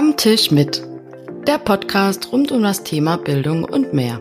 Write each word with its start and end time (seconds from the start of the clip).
Am 0.00 0.16
Tisch 0.16 0.50
mit. 0.50 0.82
Der 1.46 1.58
Podcast 1.58 2.32
rund 2.32 2.50
um 2.52 2.62
das 2.62 2.82
Thema 2.84 3.18
Bildung 3.18 3.64
und 3.64 3.92
mehr. 3.92 4.18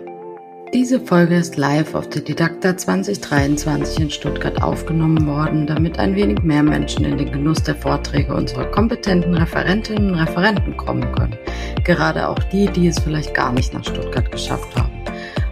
Diese 0.73 0.99
Folge 0.99 1.37
ist 1.37 1.55
live 1.55 1.95
auf 1.95 2.09
der 2.09 2.21
Didakta 2.21 2.75
2023 2.75 4.03
in 4.03 4.11
Stuttgart 4.11 4.61
aufgenommen 4.61 5.25
worden, 5.25 5.67
damit 5.67 5.97
ein 5.97 6.17
wenig 6.17 6.41
mehr 6.41 6.63
Menschen 6.63 7.05
in 7.05 7.17
den 7.17 7.31
Genuss 7.31 7.63
der 7.63 7.75
Vorträge 7.75 8.33
unserer 8.33 8.65
kompetenten 8.65 9.33
Referentinnen 9.35 10.11
und 10.11 10.19
Referenten 10.19 10.75
kommen 10.75 11.09
können. 11.15 11.37
Gerade 11.85 12.27
auch 12.27 12.39
die, 12.51 12.65
die 12.67 12.89
es 12.89 12.99
vielleicht 12.99 13.33
gar 13.33 13.53
nicht 13.53 13.73
nach 13.73 13.85
Stuttgart 13.85 14.29
geschafft 14.29 14.75
haben. 14.75 14.91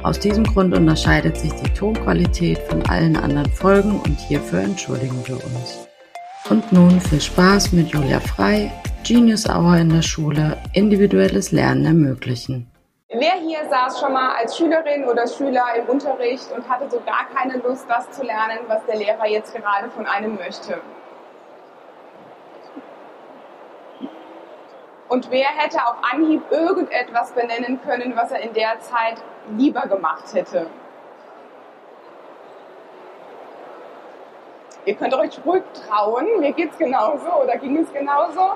Aus 0.03 0.19
diesem 0.19 0.43
Grund 0.43 0.75
unterscheidet 0.75 1.37
sich 1.37 1.53
die 1.53 1.73
Tonqualität 1.73 2.57
von 2.67 2.81
allen 2.87 3.15
anderen 3.15 3.49
Folgen 3.53 3.97
und 4.01 4.19
hierfür 4.19 4.59
entschuldigen 4.59 5.25
wir 5.25 5.35
uns. 5.35 5.87
Und 6.49 6.69
nun 6.73 6.99
viel 6.99 7.21
Spaß 7.21 7.71
mit 7.71 7.87
Julia 7.87 8.19
Frei, 8.19 8.69
Genius 9.07 9.47
Hour 9.47 9.77
in 9.77 9.87
der 9.87 10.01
Schule, 10.01 10.57
individuelles 10.73 11.53
Lernen 11.53 11.85
ermöglichen. 11.85 12.69
Wer 13.07 13.35
hier 13.35 13.59
saß 13.69 14.01
schon 14.01 14.11
mal 14.11 14.35
als 14.35 14.57
Schülerin 14.57 15.05
oder 15.05 15.25
Schüler 15.25 15.63
im 15.77 15.85
Unterricht 15.85 16.51
und 16.53 16.67
hatte 16.67 16.89
so 16.89 16.99
gar 17.05 17.25
keine 17.33 17.57
Lust, 17.59 17.85
das 17.87 18.11
zu 18.11 18.23
lernen, 18.23 18.59
was 18.67 18.85
der 18.85 18.97
Lehrer 18.97 19.25
jetzt 19.25 19.55
gerade 19.55 19.89
von 19.91 20.05
einem 20.05 20.35
möchte? 20.35 20.81
Und 25.07 25.31
wer 25.31 25.47
hätte 25.55 25.77
auf 25.87 25.95
Anhieb 26.11 26.41
irgendetwas 26.51 27.31
benennen 27.31 27.79
können, 27.85 28.11
was 28.13 28.31
er 28.31 28.41
in 28.41 28.51
der 28.51 28.77
Zeit 28.81 29.23
lieber 29.55 29.87
gemacht 29.87 30.33
hätte? 30.33 30.67
Ihr 34.83 34.95
könnt 34.95 35.13
euch 35.13 35.39
ruhig 35.45 35.63
trauen, 35.87 36.27
mir 36.41 36.51
geht 36.51 36.71
es 36.71 36.77
genauso 36.77 37.31
oder 37.41 37.55
ging 37.55 37.77
es 37.77 37.93
genauso. 37.93 38.51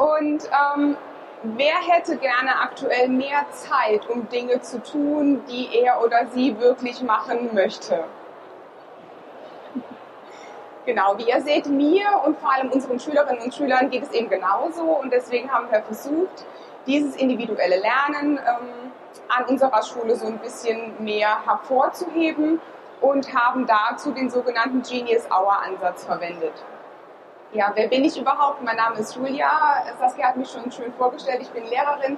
Und 0.00 0.48
ähm, 0.48 0.96
wer 1.42 1.74
hätte 1.74 2.16
gerne 2.16 2.58
aktuell 2.58 3.08
mehr 3.08 3.44
Zeit, 3.50 4.08
um 4.08 4.30
Dinge 4.30 4.62
zu 4.62 4.82
tun, 4.82 5.44
die 5.46 5.68
er 5.78 6.02
oder 6.02 6.26
sie 6.32 6.58
wirklich 6.58 7.02
machen 7.02 7.50
möchte? 7.52 8.04
Genau, 10.86 11.18
wie 11.18 11.28
ihr 11.28 11.42
seht, 11.42 11.66
mir 11.66 12.06
und 12.24 12.38
vor 12.38 12.50
allem 12.50 12.70
unseren 12.70 12.98
Schülerinnen 12.98 13.42
und 13.42 13.54
Schülern 13.54 13.90
geht 13.90 14.04
es 14.04 14.12
eben 14.12 14.30
genauso 14.30 14.84
und 14.84 15.12
deswegen 15.12 15.52
haben 15.52 15.70
wir 15.70 15.82
versucht, 15.82 16.46
dieses 16.86 17.14
individuelle 17.16 17.76
Lernen 17.76 18.38
ähm, 18.38 18.92
an 19.28 19.44
unserer 19.44 19.82
Schule 19.82 20.16
so 20.16 20.28
ein 20.28 20.38
bisschen 20.38 20.94
mehr 21.04 21.44
hervorzuheben 21.44 22.58
und 23.02 23.34
haben 23.34 23.66
dazu 23.66 24.12
den 24.12 24.30
sogenannten 24.30 24.80
Genius 24.80 25.26
Hour 25.30 25.60
Ansatz 25.62 26.06
verwendet. 26.06 26.54
Ja, 27.52 27.72
wer 27.74 27.88
bin 27.88 28.04
ich 28.04 28.16
überhaupt? 28.16 28.62
Mein 28.62 28.76
Name 28.76 29.00
ist 29.00 29.16
Julia. 29.16 29.82
Saskia 29.98 30.28
hat 30.28 30.36
mich 30.36 30.48
schon 30.48 30.70
schön 30.70 30.92
vorgestellt. 30.92 31.42
Ich 31.42 31.50
bin 31.50 31.64
Lehrerin 31.64 32.16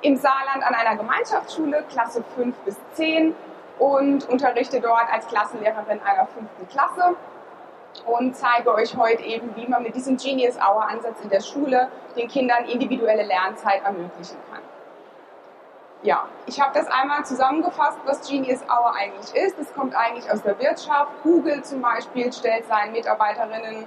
im 0.00 0.16
Saarland 0.16 0.64
an 0.66 0.74
einer 0.74 0.96
Gemeinschaftsschule, 0.96 1.84
Klasse 1.90 2.24
5 2.34 2.56
bis 2.60 2.76
10 2.94 3.34
und 3.78 4.26
unterrichte 4.30 4.80
dort 4.80 5.12
als 5.12 5.26
Klassenlehrerin 5.26 6.00
einer 6.02 6.26
fünften 6.28 6.66
Klasse 6.68 7.14
und 8.06 8.34
zeige 8.34 8.72
euch 8.72 8.96
heute 8.96 9.22
eben, 9.22 9.54
wie 9.54 9.66
man 9.66 9.82
mit 9.82 9.94
diesem 9.94 10.16
Genius 10.16 10.56
Hour 10.56 10.88
Ansatz 10.88 11.20
in 11.22 11.28
der 11.28 11.40
Schule 11.40 11.88
den 12.16 12.28
Kindern 12.28 12.64
individuelle 12.64 13.24
Lernzeit 13.24 13.84
ermöglichen 13.84 14.38
kann. 14.50 14.62
Ja, 16.02 16.24
ich 16.46 16.58
habe 16.58 16.72
das 16.72 16.86
einmal 16.86 17.22
zusammengefasst, 17.26 17.98
was 18.06 18.26
Genius 18.26 18.62
Hour 18.62 18.94
eigentlich 18.94 19.34
ist. 19.34 19.58
Es 19.58 19.74
kommt 19.74 19.94
eigentlich 19.94 20.30
aus 20.32 20.40
der 20.40 20.58
Wirtschaft. 20.58 21.10
Google 21.22 21.62
zum 21.62 21.82
Beispiel 21.82 22.32
stellt 22.32 22.66
seinen 22.66 22.92
Mitarbeiterinnen 22.92 23.84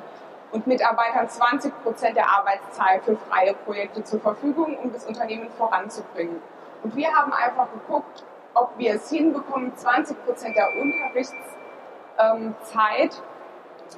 und 0.54 0.68
Mitarbeitern 0.68 1.28
20 1.28 1.84
Prozent 1.84 2.16
der 2.16 2.30
Arbeitszeit 2.30 3.04
für 3.04 3.18
freie 3.18 3.54
Projekte 3.54 4.04
zur 4.04 4.20
Verfügung, 4.20 4.78
um 4.78 4.94
das 4.94 5.06
Unternehmen 5.06 5.50
voranzubringen. 5.58 6.42
Und 6.84 6.96
wir 6.96 7.12
haben 7.12 7.34
einfach 7.34 7.68
geguckt, 7.74 8.24
ob 8.54 8.78
wir 8.78 8.94
es 8.94 9.10
hinbekommen, 9.10 9.76
20 9.76 10.26
Prozent 10.26 10.56
der 10.56 10.70
Unterrichtszeit 10.80 13.22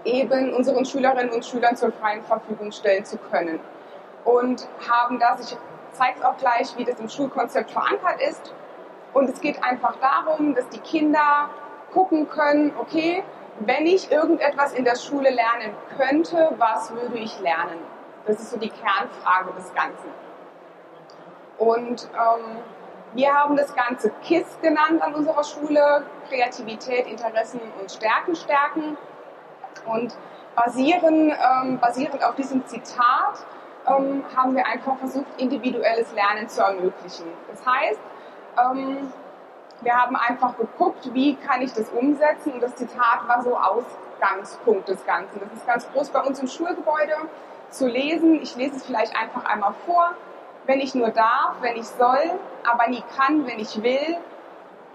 eben 0.05 0.53
unseren 0.53 0.85
Schülerinnen 0.85 1.31
und 1.31 1.45
Schülern 1.45 1.75
zur 1.75 1.91
freien 1.91 2.23
Verfügung 2.23 2.71
stellen 2.71 3.03
zu 3.03 3.17
können. 3.17 3.59
Und 4.23 4.67
haben 4.89 5.19
das, 5.19 5.51
ich 5.51 5.57
zeige 5.91 6.19
es 6.19 6.25
auch 6.25 6.37
gleich, 6.37 6.77
wie 6.77 6.85
das 6.85 6.99
im 6.99 7.09
Schulkonzept 7.09 7.71
verankert 7.71 8.21
ist. 8.21 8.53
Und 9.13 9.29
es 9.29 9.41
geht 9.41 9.61
einfach 9.63 9.97
darum, 9.97 10.55
dass 10.55 10.67
die 10.69 10.79
Kinder 10.79 11.49
gucken 11.93 12.29
können, 12.29 12.73
okay, 12.77 13.23
wenn 13.59 13.85
ich 13.85 14.11
irgendetwas 14.11 14.73
in 14.73 14.83
der 14.83 14.95
Schule 14.95 15.29
lernen 15.29 15.75
könnte, 15.97 16.51
was 16.57 16.91
würde 16.93 17.17
ich 17.17 17.39
lernen? 17.39 17.79
Das 18.25 18.39
ist 18.39 18.51
so 18.51 18.57
die 18.57 18.69
Kernfrage 18.69 19.53
des 19.55 19.73
Ganzen. 19.73 20.09
Und 21.57 22.09
ähm, 22.13 22.57
wir 23.13 23.33
haben 23.33 23.55
das 23.55 23.73
Ganze 23.75 24.11
KISS 24.23 24.59
genannt 24.61 25.01
an 25.01 25.15
unserer 25.15 25.43
Schule, 25.43 26.05
Kreativität, 26.27 27.07
Interessen 27.07 27.61
und 27.79 27.91
Stärken 27.91 28.35
stärken. 28.35 28.97
Und 29.85 30.17
basieren, 30.55 31.31
ähm, 31.31 31.79
basierend 31.79 32.23
auf 32.23 32.35
diesem 32.35 32.65
Zitat 32.65 33.45
ähm, 33.87 34.23
haben 34.35 34.55
wir 34.55 34.65
einfach 34.65 34.97
versucht, 34.97 35.27
individuelles 35.37 36.11
Lernen 36.13 36.49
zu 36.49 36.61
ermöglichen. 36.61 37.27
Das 37.49 37.65
heißt, 37.65 37.99
ähm, 38.57 39.13
wir 39.85 39.95
haben 39.95 40.15
einfach 40.15 40.57
geguckt, 40.57 41.13
wie 41.13 41.35
kann 41.35 41.61
ich 41.61 41.71
das 41.71 41.89
umsetzen 41.89 42.53
und 42.53 42.63
das 42.63 42.75
Zitat 42.75 43.27
war 43.27 43.43
so 43.43 43.55
Ausgangspunkt 43.55 44.89
des 44.89 45.05
Ganzen. 45.05 45.39
Das 45.39 45.53
ist 45.53 45.67
ganz 45.67 45.87
groß 45.93 46.09
bei 46.09 46.21
uns 46.21 46.39
im 46.39 46.47
Schulgebäude 46.47 47.13
zu 47.69 47.87
lesen. 47.87 48.41
Ich 48.41 48.55
lese 48.55 48.77
es 48.77 48.83
vielleicht 48.83 49.15
einfach 49.15 49.45
einmal 49.45 49.75
vor. 49.85 50.15
Wenn 50.65 50.79
ich 50.79 50.95
nur 50.95 51.09
darf, 51.09 51.57
wenn 51.61 51.75
ich 51.75 51.85
soll, 51.85 52.31
aber 52.63 52.89
nie 52.89 53.03
kann, 53.15 53.45
wenn 53.45 53.59
ich 53.59 53.83
will, 53.83 54.17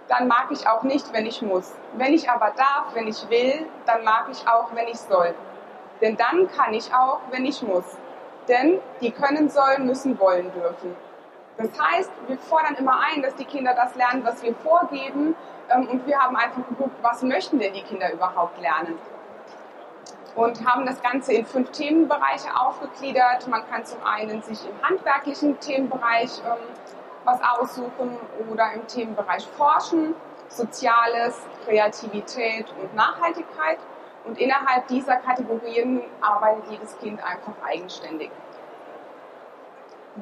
dann 0.08 0.26
mag 0.26 0.46
ich 0.50 0.66
auch 0.66 0.82
nicht, 0.82 1.12
wenn 1.12 1.24
ich 1.24 1.40
muss. 1.40 1.72
Wenn 1.92 2.12
ich 2.12 2.28
aber 2.28 2.50
darf, 2.56 2.86
wenn 2.94 3.06
ich 3.06 3.30
will, 3.30 3.66
dann 3.86 4.02
mag 4.02 4.26
ich 4.32 4.48
auch, 4.48 4.74
wenn 4.74 4.88
ich 4.88 4.98
soll. 4.98 5.36
Denn 6.00 6.16
dann 6.16 6.50
kann 6.50 6.74
ich 6.74 6.92
auch, 6.92 7.20
wenn 7.30 7.44
ich 7.44 7.62
muss. 7.62 7.84
Denn 8.48 8.80
die 9.00 9.12
können 9.12 9.48
sollen, 9.50 9.86
müssen, 9.86 10.18
wollen 10.18 10.50
dürfen. 10.52 10.96
Das 11.60 11.78
heißt, 11.78 12.10
wir 12.26 12.38
fordern 12.38 12.74
immer 12.76 13.00
ein, 13.00 13.20
dass 13.20 13.34
die 13.34 13.44
Kinder 13.44 13.74
das 13.74 13.94
lernen, 13.94 14.24
was 14.24 14.42
wir 14.42 14.54
vorgeben. 14.54 15.34
Ähm, 15.68 15.88
und 15.88 16.06
wir 16.06 16.18
haben 16.18 16.34
einfach 16.36 16.66
geguckt, 16.66 16.96
was 17.02 17.22
möchten 17.22 17.58
denn 17.58 17.74
die 17.74 17.82
Kinder 17.82 18.10
überhaupt 18.12 18.58
lernen. 18.60 18.98
Und 20.36 20.66
haben 20.66 20.86
das 20.86 21.02
Ganze 21.02 21.34
in 21.34 21.44
fünf 21.44 21.70
Themenbereiche 21.70 22.48
aufgegliedert. 22.58 23.46
Man 23.48 23.68
kann 23.68 23.84
zum 23.84 24.02
einen 24.04 24.40
sich 24.42 24.58
im 24.64 24.82
handwerklichen 24.82 25.60
Themenbereich 25.60 26.38
ähm, 26.46 26.62
was 27.24 27.40
aussuchen 27.42 28.16
oder 28.50 28.72
im 28.72 28.86
Themenbereich 28.86 29.46
Forschen, 29.46 30.14
Soziales, 30.48 31.42
Kreativität 31.66 32.72
und 32.80 32.94
Nachhaltigkeit. 32.94 33.78
Und 34.24 34.38
innerhalb 34.38 34.86
dieser 34.88 35.16
Kategorien 35.16 36.02
arbeitet 36.22 36.70
jedes 36.70 36.96
Kind 36.98 37.22
einfach 37.22 37.52
eigenständig. 37.66 38.30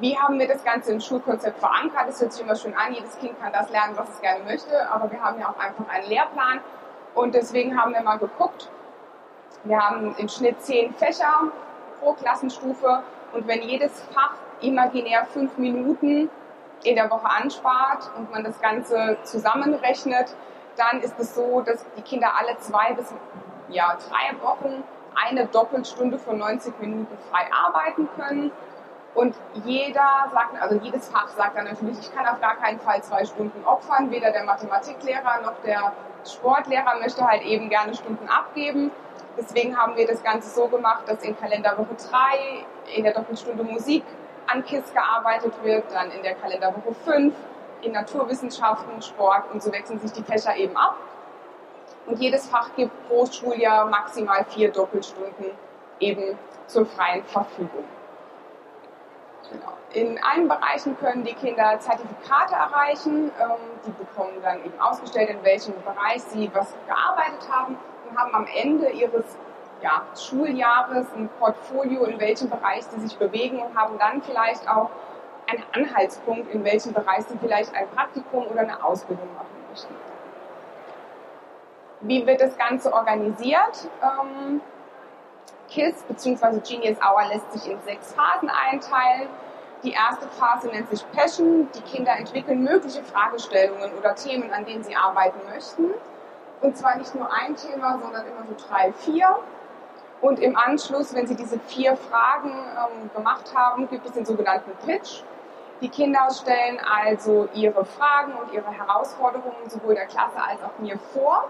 Wie 0.01 0.17
haben 0.17 0.39
wir 0.39 0.47
das 0.47 0.63
Ganze 0.63 0.93
im 0.93 1.01
Schulkonzept 1.01 1.59
verankert? 1.59 2.07
Das 2.07 2.21
hört 2.21 2.33
sich 2.33 2.43
immer 2.43 2.55
schön 2.55 2.75
an, 2.77 2.93
jedes 2.93 3.19
Kind 3.19 3.41
kann 3.41 3.53
das 3.53 3.69
lernen, 3.71 3.97
was 3.97 4.09
es 4.11 4.21
gerne 4.21 4.45
möchte, 4.45 4.89
aber 4.91 5.11
wir 5.11 5.21
haben 5.21 5.41
ja 5.41 5.49
auch 5.49 5.59
einfach 5.59 5.89
einen 5.89 6.09
Lehrplan. 6.09 6.61
Und 7.15 7.35
deswegen 7.35 7.81
haben 7.81 7.93
wir 7.93 8.03
mal 8.03 8.19
geguckt. 8.19 8.71
Wir 9.65 9.81
haben 9.81 10.15
im 10.19 10.29
Schnitt 10.29 10.63
zehn 10.63 10.95
Fächer 10.95 11.43
pro 11.99 12.13
Klassenstufe. 12.13 13.03
Und 13.33 13.49
wenn 13.49 13.63
jedes 13.63 14.01
Fach 14.15 14.35
imaginär 14.61 15.27
fünf 15.27 15.59
Minuten 15.59 16.31
in 16.85 16.95
der 16.95 17.11
Woche 17.11 17.29
anspart 17.29 18.09
und 18.17 18.31
man 18.31 18.45
das 18.45 18.61
Ganze 18.61 19.19
zusammenrechnet, 19.25 20.33
dann 20.77 21.01
ist 21.01 21.19
es 21.19 21.35
so, 21.35 21.61
dass 21.63 21.85
die 21.97 22.03
Kinder 22.03 22.35
alle 22.39 22.57
zwei 22.59 22.93
bis 22.93 23.13
ja, 23.69 23.97
drei 24.09 24.41
Wochen 24.43 24.85
eine 25.17 25.47
Doppelstunde 25.47 26.21
von 26.21 26.39
90 26.39 26.79
Minuten 26.79 27.19
frei 27.31 27.49
arbeiten 27.53 28.09
können 28.17 28.53
und 29.15 29.35
jeder 29.65 30.29
sagt, 30.33 30.61
also 30.61 30.77
jedes 30.77 31.09
Fach 31.09 31.29
sagt 31.29 31.57
dann 31.57 31.65
natürlich, 31.65 31.99
ich 31.99 32.15
kann 32.15 32.27
auf 32.27 32.41
gar 32.41 32.57
keinen 32.57 32.79
Fall 32.79 33.03
zwei 33.03 33.25
Stunden 33.25 33.65
opfern. 33.65 34.11
Weder 34.11 34.31
der 34.31 34.45
Mathematiklehrer 34.45 35.41
noch 35.43 35.61
der 35.65 35.93
Sportlehrer 36.25 36.99
möchte 37.01 37.27
halt 37.27 37.43
eben 37.43 37.69
gerne 37.69 37.95
Stunden 37.95 38.29
abgeben. 38.29 38.93
Deswegen 39.37 39.77
haben 39.77 39.97
wir 39.97 40.07
das 40.07 40.23
Ganze 40.23 40.51
so 40.51 40.69
gemacht, 40.69 41.03
dass 41.07 41.23
in 41.23 41.39
Kalenderwoche 41.39 41.95
3 42.11 42.97
in 42.97 43.05
der 43.05 43.13
Doppelstunde 43.13 43.65
Musik 43.65 44.05
an 44.47 44.65
KISS 44.65 44.93
gearbeitet 44.93 45.53
wird, 45.63 45.85
dann 45.93 46.11
in 46.11 46.23
der 46.23 46.35
Kalenderwoche 46.35 46.95
5 47.05 47.35
in 47.83 47.93
Naturwissenschaften, 47.93 49.01
Sport 49.03 49.45
und 49.53 49.63
so 49.63 49.73
wechseln 49.73 50.01
sich 50.01 50.13
die 50.13 50.23
Fächer 50.23 50.57
eben 50.57 50.77
ab. 50.77 50.97
Und 52.07 52.19
jedes 52.19 52.49
Fach 52.49 52.75
gibt 52.75 53.09
pro 53.09 53.27
Schuljahr 53.27 53.87
maximal 53.87 54.45
vier 54.45 54.73
Doppelstunden 54.73 55.51
eben 56.01 56.39
zur 56.67 56.87
freien 56.87 57.25
Verfügung. 57.25 57.85
In 59.95 60.19
allen 60.23 60.49
Bereichen 60.49 60.99
können 60.99 61.25
die 61.25 61.33
Kinder 61.33 61.79
Zertifikate 61.81 62.55
erreichen. 62.55 63.31
Ähm, 63.41 63.57
die 63.87 63.91
bekommen 63.93 64.35
dann 64.43 64.65
eben 64.65 64.79
ausgestellt, 64.81 65.31
in 65.31 65.43
welchem 65.43 65.75
Bereich 65.83 66.23
sie 66.23 66.51
was 66.53 66.75
gearbeitet 66.87 67.49
haben 67.51 67.79
und 68.09 68.19
haben 68.19 68.35
am 68.35 68.47
Ende 68.55 68.91
ihres 68.91 69.25
ja, 69.83 70.03
Schuljahres 70.15 71.07
ein 71.17 71.29
Portfolio, 71.39 72.05
in 72.05 72.21
welchem 72.21 72.51
Bereich 72.51 72.85
sie 72.85 73.01
sich 73.01 73.17
bewegen 73.17 73.61
und 73.61 73.77
haben 73.77 73.99
dann 73.99 74.23
vielleicht 74.23 74.69
auch 74.69 74.91
einen 75.47 75.65
Anhaltspunkt, 75.73 76.53
in 76.53 76.65
welchem 76.65 76.93
Bereich 76.93 77.25
sie 77.25 77.39
vielleicht 77.39 77.75
ein 77.75 77.89
Praktikum 77.91 78.47
oder 78.47 78.61
eine 78.61 78.85
Ausbildung 78.85 79.29
machen 79.35 79.49
möchten. 79.71 79.95
Wie 82.01 82.27
wird 82.27 82.41
das 82.41 82.57
Ganze 82.57 82.93
organisiert? 82.93 83.89
KISS 85.69 86.03
bzw. 86.09 86.61
Genius 86.61 86.99
Hour 87.01 87.29
lässt 87.29 87.53
sich 87.53 87.71
in 87.71 87.81
sechs 87.83 88.15
Phasen 88.15 88.51
einteilen. 88.51 89.29
Die 89.83 89.93
erste 89.93 90.27
Phase 90.29 90.69
nennt 90.69 90.91
sich 90.91 91.05
Passion. 91.13 91.69
Die 91.75 91.83
Kinder 91.83 92.13
entwickeln 92.17 92.63
mögliche 92.63 93.03
Fragestellungen 93.05 93.93
oder 93.97 94.15
Themen, 94.15 94.53
an 94.53 94.65
denen 94.65 94.83
sie 94.83 94.97
arbeiten 94.97 95.39
möchten. 95.49 95.91
Und 96.61 96.77
zwar 96.77 96.97
nicht 96.97 97.15
nur 97.15 97.33
ein 97.33 97.55
Thema, 97.55 97.99
sondern 97.99 98.27
immer 98.27 98.45
so 98.49 98.67
drei, 98.69 98.93
vier. 98.93 99.37
Und 100.21 100.41
im 100.41 100.57
Anschluss, 100.57 101.15
wenn 101.15 101.29
sie 101.29 101.37
diese 101.37 101.61
vier 101.61 101.97
Fragen 101.97 102.51
ähm, 102.51 103.11
gemacht 103.15 103.55
haben, 103.55 103.89
gibt 103.89 104.05
es 104.05 104.13
den 104.13 104.25
sogenannten 104.25 104.73
Pitch. 104.85 105.23
Die 105.81 105.89
Kinder 105.89 106.29
stellen 106.33 106.81
also 106.81 107.49
ihre 107.55 107.85
Fragen 107.85 108.33
und 108.33 108.53
ihre 108.53 108.71
Herausforderungen 108.73 109.69
sowohl 109.69 109.95
der 109.95 110.07
Klasse 110.07 110.43
als 110.43 110.61
auch 110.65 110.77
mir 110.81 110.99
vor. 110.99 111.49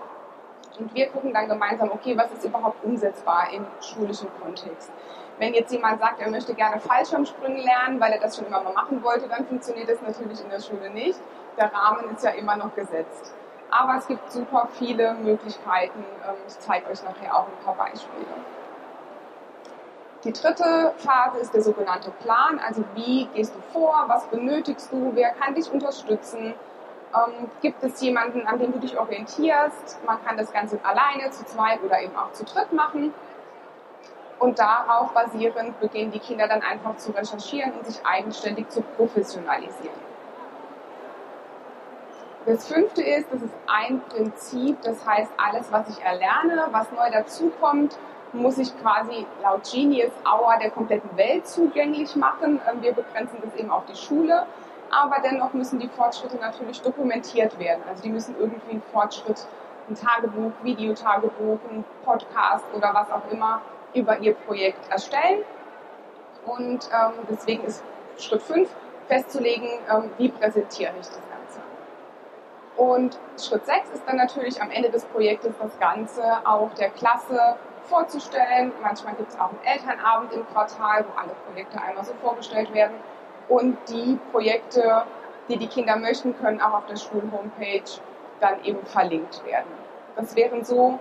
Und 0.78 0.94
wir 0.94 1.08
gucken 1.08 1.32
dann 1.32 1.48
gemeinsam, 1.48 1.90
okay, 1.90 2.16
was 2.16 2.30
ist 2.32 2.44
überhaupt 2.44 2.84
umsetzbar 2.84 3.48
im 3.52 3.66
schulischen 3.80 4.28
Kontext. 4.40 4.90
Wenn 5.38 5.54
jetzt 5.54 5.72
jemand 5.72 6.00
sagt, 6.00 6.20
er 6.20 6.30
möchte 6.30 6.54
gerne 6.54 6.80
Fallschirmspringen 6.80 7.62
lernen, 7.62 8.00
weil 8.00 8.12
er 8.12 8.20
das 8.20 8.36
schon 8.36 8.46
immer 8.46 8.62
mal 8.62 8.72
machen 8.72 9.02
wollte, 9.02 9.28
dann 9.28 9.46
funktioniert 9.46 9.88
das 9.88 10.00
natürlich 10.02 10.42
in 10.42 10.50
der 10.50 10.60
Schule 10.60 10.90
nicht. 10.90 11.20
Der 11.56 11.72
Rahmen 11.72 12.10
ist 12.14 12.25
ja 12.25 12.30
immer 12.30 12.56
noch 12.56 12.75
gesetzt. 12.75 13.34
Aber 13.70 13.96
es 13.96 14.06
gibt 14.06 14.30
super 14.32 14.69
viele 14.72 15.14
Möglichkeiten. 15.14 16.04
Ähm, 16.26 16.36
ich 16.46 16.58
zeige 16.58 16.88
euch 16.90 17.02
nachher 17.02 17.36
auch 17.36 17.46
ein 17.46 17.64
paar 17.64 17.75
Beispiele. 17.75 18.26
Die 20.25 20.32
dritte 20.32 20.94
Phase 20.96 21.38
ist 21.38 21.54
der 21.54 21.62
sogenannte 21.62 22.10
Plan. 22.10 22.58
Also 22.66 22.84
wie 22.94 23.26
gehst 23.34 23.54
du 23.54 23.60
vor? 23.72 24.04
Was 24.08 24.25
benötigst 24.26 24.92
du? 24.92 25.12
Wer 25.14 25.30
kann 25.30 25.54
dich 25.54 25.70
unterstützen? 25.70 26.54
Ähm, 27.14 27.50
gibt 27.62 27.82
es 27.82 28.00
jemanden, 28.00 28.46
an 28.46 28.58
dem 28.58 28.72
du 28.72 28.78
dich 28.78 28.99
orientierst? 28.99 29.99
Man 30.05 30.22
kann 30.25 30.37
das 30.37 30.52
Ganze 30.52 30.78
alleine, 30.82 31.31
zu 31.31 31.44
zweit 31.44 31.82
oder 31.82 32.00
eben 32.00 32.14
auch 32.16 32.32
zu 32.32 32.44
dritt 32.44 32.72
machen. 32.72 33.14
Und 34.38 34.58
darauf 34.58 35.12
basierend 35.12 35.81
beginnen 35.81 36.12
die 36.12 36.20
Kinder 36.20 36.46
dann 36.46 36.62
einfach 36.62 36.96
zu 36.96 37.10
recherchieren 37.12 37.72
und 37.72 37.87
sich 37.87 38.05
eigenständig 38.06 38.69
zu 38.69 38.82
professionalisieren. 38.82 40.08
Das 42.46 42.66
fünfte 42.66 43.02
ist, 43.02 43.26
das 43.32 43.43
ist 43.43 43.54
ein 43.66 44.00
Prinzip, 44.08 44.81
das 44.82 45.04
heißt, 45.06 45.31
alles, 45.37 45.70
was 45.72 45.88
ich 45.88 46.02
erlerne, 46.02 46.69
was 46.70 46.90
neu 46.93 47.11
dazukommt, 47.11 47.99
muss 48.32 48.58
ich 48.58 48.78
quasi 48.81 49.26
laut 49.43 49.69
Genius 49.70 50.12
Hour 50.25 50.54
der 50.61 50.70
kompletten 50.70 51.16
Welt 51.16 51.49
zugänglich 51.49 52.14
machen. 52.14 52.61
Ähm, 52.70 52.82
wir 52.82 52.93
begrenzen 52.93 53.38
das 53.43 53.54
eben 53.54 53.70
auf 53.70 53.84
die 53.87 53.96
Schule 53.96 54.46
aber 54.90 55.20
dennoch 55.23 55.52
müssen 55.52 55.79
die 55.79 55.88
Fortschritte 55.88 56.37
natürlich 56.37 56.81
dokumentiert 56.81 57.58
werden. 57.58 57.82
Also 57.88 58.02
die 58.02 58.11
müssen 58.11 58.37
irgendwie 58.38 58.73
einen 58.73 58.82
Fortschritt, 58.93 59.46
ein 59.88 59.94
Tagebuch, 59.94 60.52
Videotagebuch, 60.62 61.58
ein 61.70 61.85
Podcast 62.05 62.64
oder 62.75 62.93
was 62.94 63.11
auch 63.11 63.31
immer 63.31 63.61
über 63.94 64.19
ihr 64.19 64.35
Projekt 64.35 64.90
erstellen. 64.90 65.44
Und 66.44 66.88
ähm, 66.93 67.12
deswegen 67.29 67.64
ist 67.64 67.82
Schritt 68.19 68.43
5 68.43 68.69
festzulegen, 69.08 69.69
ähm, 69.90 70.11
wie 70.19 70.29
präsentiere 70.29 70.93
ich 71.00 71.06
das 71.06 71.20
Ganze. 71.31 71.61
Und 72.76 73.19
Schritt 73.38 73.67
6 73.67 73.90
ist 73.90 74.02
dann 74.06 74.17
natürlich 74.17 74.61
am 74.62 74.70
Ende 74.70 74.90
des 74.90 75.05
Projektes 75.06 75.55
das 75.61 75.79
Ganze 75.79 76.23
auch 76.44 76.73
der 76.75 76.90
Klasse 76.90 77.56
vorzustellen. 77.85 78.73
Manchmal 78.82 79.14
gibt 79.14 79.31
es 79.31 79.40
auch 79.40 79.50
einen 79.50 79.64
Elternabend 79.64 80.32
im 80.32 80.46
Quartal, 80.49 81.05
wo 81.08 81.19
alle 81.19 81.32
Projekte 81.46 81.81
einmal 81.81 82.05
so 82.05 82.12
vorgestellt 82.23 82.73
werden 82.73 82.94
und 83.48 83.78
die 83.88 84.18
Projekte, 84.32 85.04
die 85.48 85.56
die 85.56 85.68
Kinder 85.68 85.96
möchten, 85.96 86.36
können 86.38 86.60
auch 86.60 86.74
auf 86.74 86.86
der 86.86 86.96
Schulhomepage 86.96 88.00
dann 88.40 88.62
eben 88.64 88.84
verlinkt 88.86 89.44
werden. 89.44 89.70
Das 90.16 90.36
wären 90.36 90.64
so 90.64 90.98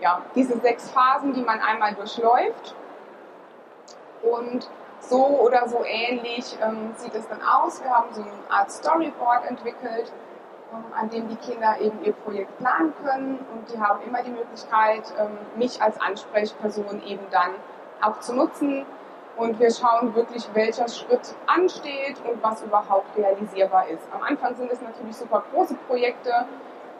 ja, 0.00 0.22
diese 0.34 0.58
sechs 0.60 0.90
Phasen, 0.90 1.32
die 1.32 1.42
man 1.42 1.60
einmal 1.60 1.94
durchläuft. 1.94 2.74
Und 4.22 4.68
so 5.00 5.24
oder 5.24 5.68
so 5.68 5.84
ähnlich 5.84 6.58
ähm, 6.62 6.92
sieht 6.96 7.14
es 7.14 7.28
dann 7.28 7.40
aus. 7.42 7.82
Wir 7.82 7.90
haben 7.90 8.12
so 8.12 8.22
eine 8.22 8.32
Art 8.48 8.70
Storyboard 8.70 9.48
entwickelt, 9.48 10.12
ähm, 10.72 10.84
an 10.92 11.08
dem 11.08 11.28
die 11.28 11.36
Kinder 11.36 11.80
eben 11.80 12.02
ihr 12.02 12.12
Projekt 12.12 12.56
planen 12.58 12.92
können. 13.02 13.38
Und 13.52 13.72
die 13.72 13.80
haben 13.80 14.02
immer 14.02 14.22
die 14.22 14.30
Möglichkeit, 14.30 15.02
ähm, 15.18 15.38
mich 15.56 15.80
als 15.80 16.00
Ansprechperson 16.00 17.02
eben 17.04 17.24
dann 17.30 17.52
auch 18.00 18.18
zu 18.20 18.34
nutzen, 18.34 18.86
und 19.38 19.58
wir 19.60 19.70
schauen 19.70 20.14
wirklich, 20.14 20.48
welcher 20.52 20.88
Schritt 20.88 21.34
ansteht 21.46 22.16
und 22.28 22.42
was 22.42 22.62
überhaupt 22.62 23.16
realisierbar 23.16 23.88
ist. 23.88 24.02
Am 24.12 24.22
Anfang 24.22 24.56
sind 24.56 24.70
es 24.70 24.82
natürlich 24.82 25.16
super 25.16 25.44
große 25.52 25.74
Projekte, 25.86 26.44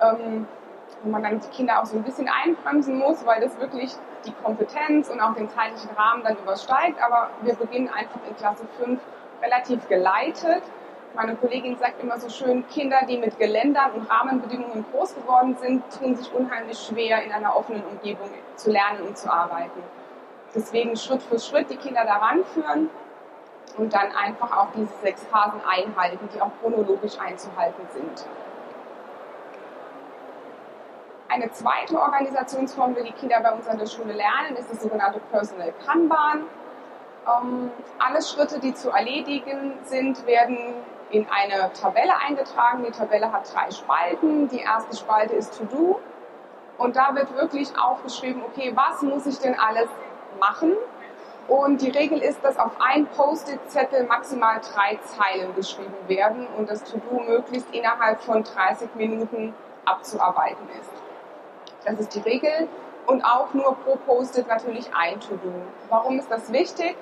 ähm, 0.01 0.47
wo 1.03 1.11
man 1.11 1.23
dann 1.23 1.41
die 1.41 1.49
Kinder 1.49 1.81
auch 1.81 1.87
so 1.87 1.97
ein 1.97 2.05
bisschen 2.05 2.29
einbremsen 2.29 2.99
muss, 2.99 3.27
weil 3.27 3.41
das 3.41 3.59
wirklich 3.59 3.93
die 4.25 4.33
Kompetenz 4.33 5.09
und 5.09 5.21
auch 5.21 5.35
den 5.35 5.49
zeitlichen 5.51 5.91
Rahmen 5.97 6.23
dann 6.23 6.37
übersteigt. 6.37 7.03
Aber 7.03 7.31
wir 7.43 7.55
beginnen 7.55 7.89
einfach 7.89 8.21
in 8.29 8.37
Klasse 8.37 8.65
5 8.79 9.01
relativ 9.43 9.89
geleitet. 9.89 10.63
Meine 11.15 11.35
Kollegin 11.35 11.77
sagt 11.77 12.01
immer 12.03 12.19
so 12.19 12.29
schön, 12.29 12.67
Kinder, 12.69 12.99
die 13.09 13.19
mit 13.19 13.39
Geländern 13.39 13.93
und 13.93 14.09
Rahmenbedingungen 14.09 14.85
groß 14.93 15.17
geworden 15.17 15.57
sind, 15.61 15.83
tun 15.99 16.15
sich 16.15 16.33
unheimlich 16.33 16.79
schwer, 16.79 17.23
in 17.25 17.33
einer 17.33 17.57
offenen 17.57 17.83
Umgebung 17.85 18.31
zu 18.55 18.71
lernen 18.71 19.03
und 19.09 19.19
zu 19.19 19.33
arbeiten. 19.33 19.83
Deswegen 20.55 20.97
Schritt 20.97 21.23
für 21.23 21.39
Schritt 21.39 21.71
die 21.71 21.77
Kinder 21.77 22.05
daran 22.05 22.45
führen 22.45 22.91
und 23.77 23.93
dann 23.93 24.13
einfach 24.13 24.57
auch 24.57 24.69
diese 24.75 24.93
sechs 25.03 25.23
Phasen 25.25 25.61
einhalten, 25.67 26.29
die 26.35 26.41
auch 26.41 26.51
chronologisch 26.61 27.19
einzuhalten 27.19 27.87
sind. 27.93 28.27
Eine 31.29 31.51
zweite 31.53 32.01
Organisationsform, 32.01 32.95
die 32.95 33.03
die 33.03 33.13
Kinder 33.13 33.41
bei 33.41 33.53
uns 33.53 33.69
an 33.69 33.79
der 33.79 33.87
Schule 33.87 34.15
lernen, 34.15 34.57
ist 34.57 34.71
das 34.71 34.81
sogenannte 34.83 35.21
Personal 35.31 35.75
Kanban. 35.85 36.45
Ähm, 37.27 37.71
alle 37.99 38.23
Schritte, 38.23 38.59
die 38.59 38.73
zu 38.73 38.91
erledigen 38.91 39.79
sind, 39.85 40.27
werden 40.27 40.75
in 41.11 41.27
eine 41.31 41.71
Tabelle 41.75 42.17
eingetragen. 42.27 42.85
Die 42.85 42.93
Tabelle 42.93 43.31
hat 43.31 43.53
drei 43.55 43.71
Spalten. 43.71 44.49
Die 44.49 44.61
erste 44.61 44.97
Spalte 44.97 45.35
ist 45.35 45.59
To 45.59 45.65
Do. 45.65 46.01
Und 46.79 46.97
da 46.97 47.15
wird 47.15 47.35
wirklich 47.35 47.69
aufgeschrieben, 47.79 48.43
okay, 48.43 48.73
was 48.75 49.03
muss 49.03 49.27
ich 49.27 49.39
denn 49.39 49.59
alles 49.59 49.89
machen. 50.41 50.75
Und 51.49 51.81
die 51.81 51.91
Regel 51.91 52.19
ist, 52.19 52.45
dass 52.45 52.59
auf 52.59 52.73
ein 52.79 53.07
Post-it-Zettel 53.07 54.05
maximal 54.05 54.61
drei 54.61 54.99
Zeilen 55.03 55.55
geschrieben 55.55 55.97
werden 56.07 56.47
und 56.59 56.69
das 56.69 56.85
To-Do 56.85 57.21
möglichst 57.21 57.75
innerhalb 57.75 58.21
von 58.21 58.45
30 58.45 58.95
Minuten 58.97 59.55
abzuarbeiten 59.87 60.69
ist. 60.79 60.91
Das 61.87 61.99
ist 61.99 62.15
die 62.15 62.21
Regel 62.21 62.69
und 63.07 63.25
auch 63.25 63.55
nur 63.55 63.75
pro 63.77 63.97
Post-it 63.97 64.47
natürlich 64.47 64.91
ein 64.95 65.19
To-Do. 65.21 65.53
Warum 65.89 66.19
ist 66.19 66.31
das 66.31 66.53
wichtig? 66.53 66.97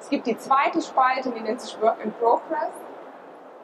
Es 0.00 0.10
gibt 0.10 0.26
die 0.26 0.36
zweite 0.36 0.82
Spalte, 0.82 1.30
die 1.30 1.40
nennt 1.40 1.60
sich 1.60 1.80
Work 1.80 2.02
in 2.02 2.12
Progress. 2.14 2.72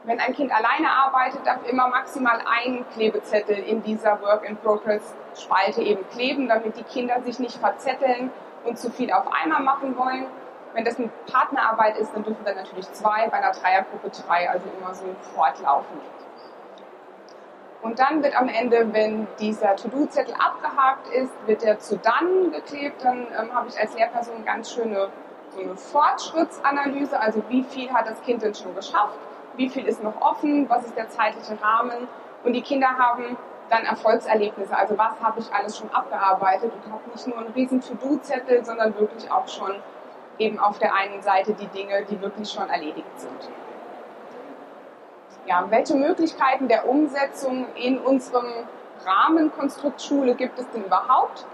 Wenn 0.05 0.21
ein 0.21 0.35
Kind 0.35 0.53
alleine 0.53 0.91
arbeitet, 0.91 1.45
darf 1.45 1.69
immer 1.69 1.89
maximal 1.89 2.41
ein 2.47 2.85
Klebezettel 2.95 3.59
in 3.59 3.83
dieser 3.83 4.21
Work 4.23 4.49
in 4.49 4.57
Progress 4.57 5.15
Spalte 5.35 5.83
eben 5.83 6.09
kleben, 6.11 6.49
damit 6.49 6.77
die 6.77 6.83
Kinder 6.85 7.21
sich 7.23 7.39
nicht 7.41 7.57
verzetteln 7.57 8.31
und 8.65 8.79
zu 8.79 8.91
viel 8.91 9.13
auf 9.13 9.27
einmal 9.33 9.63
machen 9.63 9.97
wollen. 9.97 10.27
Wenn 10.75 10.85
das 10.85 10.99
eine 10.99 11.11
Partnerarbeit 11.31 11.99
ist, 11.99 12.15
dann 12.15 12.25
dürfen 12.25 12.45
dann 12.45 12.57
natürlich 12.57 12.91
zwei, 12.93 13.29
bei 13.29 13.37
einer 13.39 13.53
Dreiergruppe 13.53 14.11
drei, 14.11 14.49
also 14.49 14.67
immer 14.79 14.95
so 14.95 15.05
fortlaufend. 15.35 16.01
Und 17.83 17.99
dann 17.99 18.23
wird 18.23 18.41
am 18.41 18.49
Ende, 18.49 18.93
wenn 18.93 19.27
dieser 19.41 19.75
To-Do-Zettel 19.75 20.35
abgehakt 20.35 21.09
ist, 21.09 21.33
wird 21.47 21.63
der 21.63 21.81
zu 21.81 21.99
dann 21.99 22.53
geklebt. 22.53 23.05
Dann 23.05 23.27
ähm, 23.37 23.53
habe 23.53 23.69
ich 23.69 23.79
als 23.79 23.95
Lehrperson 23.95 24.45
ganz 24.45 24.73
schöne 24.73 25.09
so 25.51 25.61
eine 25.61 25.77
Fortschrittsanalyse, 25.77 27.21
also 27.21 27.43
wie 27.49 27.63
viel 27.63 27.93
hat 27.93 28.07
das 28.07 28.23
Kind 28.23 28.43
denn 28.43 28.55
schon 28.55 28.75
geschafft, 28.75 29.19
wie 29.57 29.69
viel 29.69 29.87
ist 29.87 30.03
noch 30.03 30.19
offen, 30.21 30.69
was 30.71 30.87
ist 30.87 30.97
der 30.97 31.11
zeitliche 31.11 31.61
Rahmen. 31.61 32.09
Und 32.45 32.55
die 32.55 32.63
Kinder 32.63 32.97
haben 32.97 33.37
dann 33.73 33.87
Erfolgserlebnisse. 33.87 34.77
Also 34.77 34.99
was 34.99 35.19
habe 35.23 35.41
ich 35.41 35.53
alles 35.53 35.79
schon 35.79 35.91
abgearbeitet 35.91 36.71
und 36.75 36.93
habe 36.93 37.03
nicht 37.11 37.27
nur 37.27 37.39
einen 37.39 37.53
riesen 37.53 37.81
To-Do-Zettel, 37.81 38.63
sondern 38.65 38.95
wirklich 38.99 39.31
auch 39.31 39.49
schon 39.49 39.75
eben 40.39 40.59
auf 40.59 40.79
der 40.79 40.95
einen 40.95 41.23
Seite 41.23 41.55
die 41.55 41.69
Dinge, 41.69 42.05
die 42.05 42.21
wirklich 42.21 42.51
schon 42.51 42.69
erledigt 42.69 43.09
sind. 43.17 43.51
Ja, 45.47 45.65
welche 45.71 45.95
Möglichkeiten 45.95 46.69
der 46.69 46.87
Umsetzung 46.87 47.67
in 47.75 47.99
unserem 47.99 48.53
Rahmenkonstrukt 49.05 50.03
Schule 50.03 50.35
gibt 50.35 50.59
es 50.59 50.69
denn 50.71 50.85
überhaupt? 50.85 51.47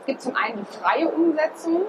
Es 0.00 0.06
gibt 0.06 0.22
zum 0.22 0.36
einen 0.36 0.58
die 0.58 0.78
freie 0.78 1.08
Umsetzung. 1.08 1.82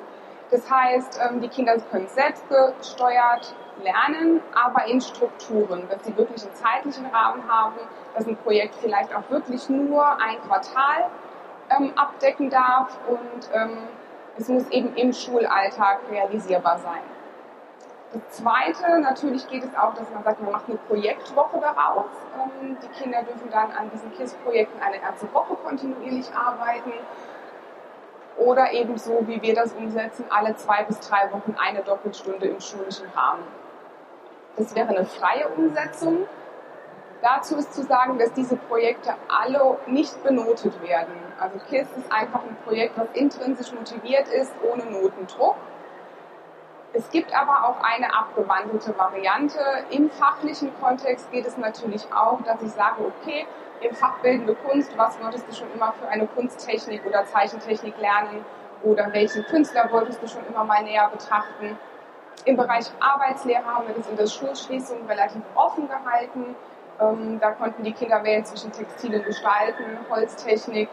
Das 0.51 0.69
heißt, 0.69 1.19
ähm, 1.23 1.41
die 1.41 1.47
Kinder 1.47 1.77
können 1.91 2.07
selbstgesteuert 2.07 3.53
lernen, 3.83 4.41
aber 4.53 4.85
in 4.85 4.99
Strukturen, 4.99 5.87
dass 5.89 6.03
sie 6.03 6.15
wirklich 6.17 6.43
einen 6.43 6.55
zeitlichen 6.55 7.05
Rahmen 7.05 7.47
haben, 7.47 7.75
dass 8.15 8.27
ein 8.27 8.35
Projekt 8.37 8.75
vielleicht 8.75 9.15
auch 9.15 9.29
wirklich 9.29 9.69
nur 9.69 10.05
ein 10.05 10.41
Quartal 10.47 11.09
ähm, 11.69 11.93
abdecken 11.95 12.49
darf 12.49 12.97
und 13.07 13.49
ähm, 13.53 13.77
es 14.37 14.47
muss 14.47 14.67
eben 14.69 14.95
im 14.95 15.13
Schulalltag 15.13 15.99
realisierbar 16.09 16.79
sein. 16.79 17.01
Das 18.11 18.37
Zweite, 18.37 18.99
natürlich 18.99 19.47
geht 19.47 19.63
es 19.63 19.75
auch, 19.75 19.93
dass 19.93 20.09
man 20.11 20.23
sagt, 20.23 20.41
man 20.41 20.51
macht 20.51 20.67
eine 20.67 20.77
Projektwoche 20.77 21.59
daraus. 21.59 22.09
Die 22.81 22.87
Kinder 22.99 23.21
dürfen 23.21 23.51
dann 23.51 23.71
an 23.71 23.91
diesen 23.91 24.11
KISS-Projekten 24.13 24.81
eine 24.81 24.97
ganze 24.97 25.31
Woche 25.31 25.55
kontinuierlich 25.55 26.33
arbeiten. 26.33 26.91
Oder 28.39 28.71
eben 28.71 28.97
so, 28.97 29.27
wie 29.27 29.41
wir 29.41 29.53
das 29.53 29.73
umsetzen, 29.73 30.25
alle 30.29 30.55
zwei 30.55 30.83
bis 30.83 30.99
drei 31.01 31.31
Wochen 31.31 31.55
eine 31.59 31.81
Doppelstunde 31.81 32.47
im 32.47 32.59
schulischen 32.59 33.07
Rahmen. 33.09 33.43
Das 34.55 34.73
wäre 34.75 34.89
eine 34.89 35.05
freie 35.05 35.47
Umsetzung. 35.49 36.27
Dazu 37.21 37.57
ist 37.57 37.73
zu 37.73 37.83
sagen, 37.83 38.17
dass 38.17 38.31
diese 38.31 38.55
Projekte 38.55 39.13
alle 39.27 39.77
nicht 39.87 40.23
benotet 40.23 40.81
werden. 40.81 41.13
Also 41.37 41.59
KISS 41.69 41.87
ist 41.97 42.11
einfach 42.11 42.41
ein 42.43 42.55
Projekt, 42.65 42.97
was 42.97 43.07
intrinsisch 43.13 43.73
motiviert 43.73 44.29
ist, 44.29 44.53
ohne 44.69 44.85
Notendruck. 44.85 45.55
Es 46.91 47.09
gibt 47.11 47.33
aber 47.35 47.65
auch 47.65 47.81
eine 47.83 48.13
abgewandelte 48.15 48.97
Variante. 48.97 49.59
Im 49.91 50.09
fachlichen 50.09 50.71
Kontext 50.79 51.31
geht 51.31 51.45
es 51.45 51.55
natürlich 51.57 52.11
auch, 52.11 52.41
dass 52.43 52.61
ich 52.63 52.71
sage, 52.71 53.03
okay, 53.05 53.45
im 53.81 53.95
Fach 53.95 54.17
Bildende 54.19 54.55
Kunst, 54.55 54.97
was 54.97 55.21
wolltest 55.21 55.47
du 55.47 55.53
schon 55.53 55.71
immer 55.73 55.93
für 55.93 56.07
eine 56.07 56.27
Kunsttechnik 56.27 57.05
oder 57.05 57.25
Zeichentechnik 57.25 57.97
lernen 57.99 58.43
oder 58.83 59.13
welchen 59.13 59.43
Künstler 59.45 59.89
wolltest 59.91 60.21
du 60.21 60.27
schon 60.27 60.45
immer 60.47 60.63
mal 60.63 60.83
näher 60.83 61.09
betrachten. 61.09 61.77
Im 62.45 62.57
Bereich 62.57 62.85
Arbeitslehre 62.99 63.65
haben 63.65 63.87
wir 63.87 63.95
das 63.95 64.07
in 64.07 64.17
der 64.17 64.27
Schulschließung 64.27 65.05
relativ 65.07 65.41
offen 65.55 65.87
gehalten. 65.87 66.55
Ähm, 66.99 67.39
da 67.39 67.51
konnten 67.51 67.83
die 67.83 67.93
Kinder 67.93 68.23
wählen 68.23 68.43
zwischen 68.45 68.71
Textilien 68.71 69.23
gestalten, 69.23 69.99
Holztechnik 70.09 70.89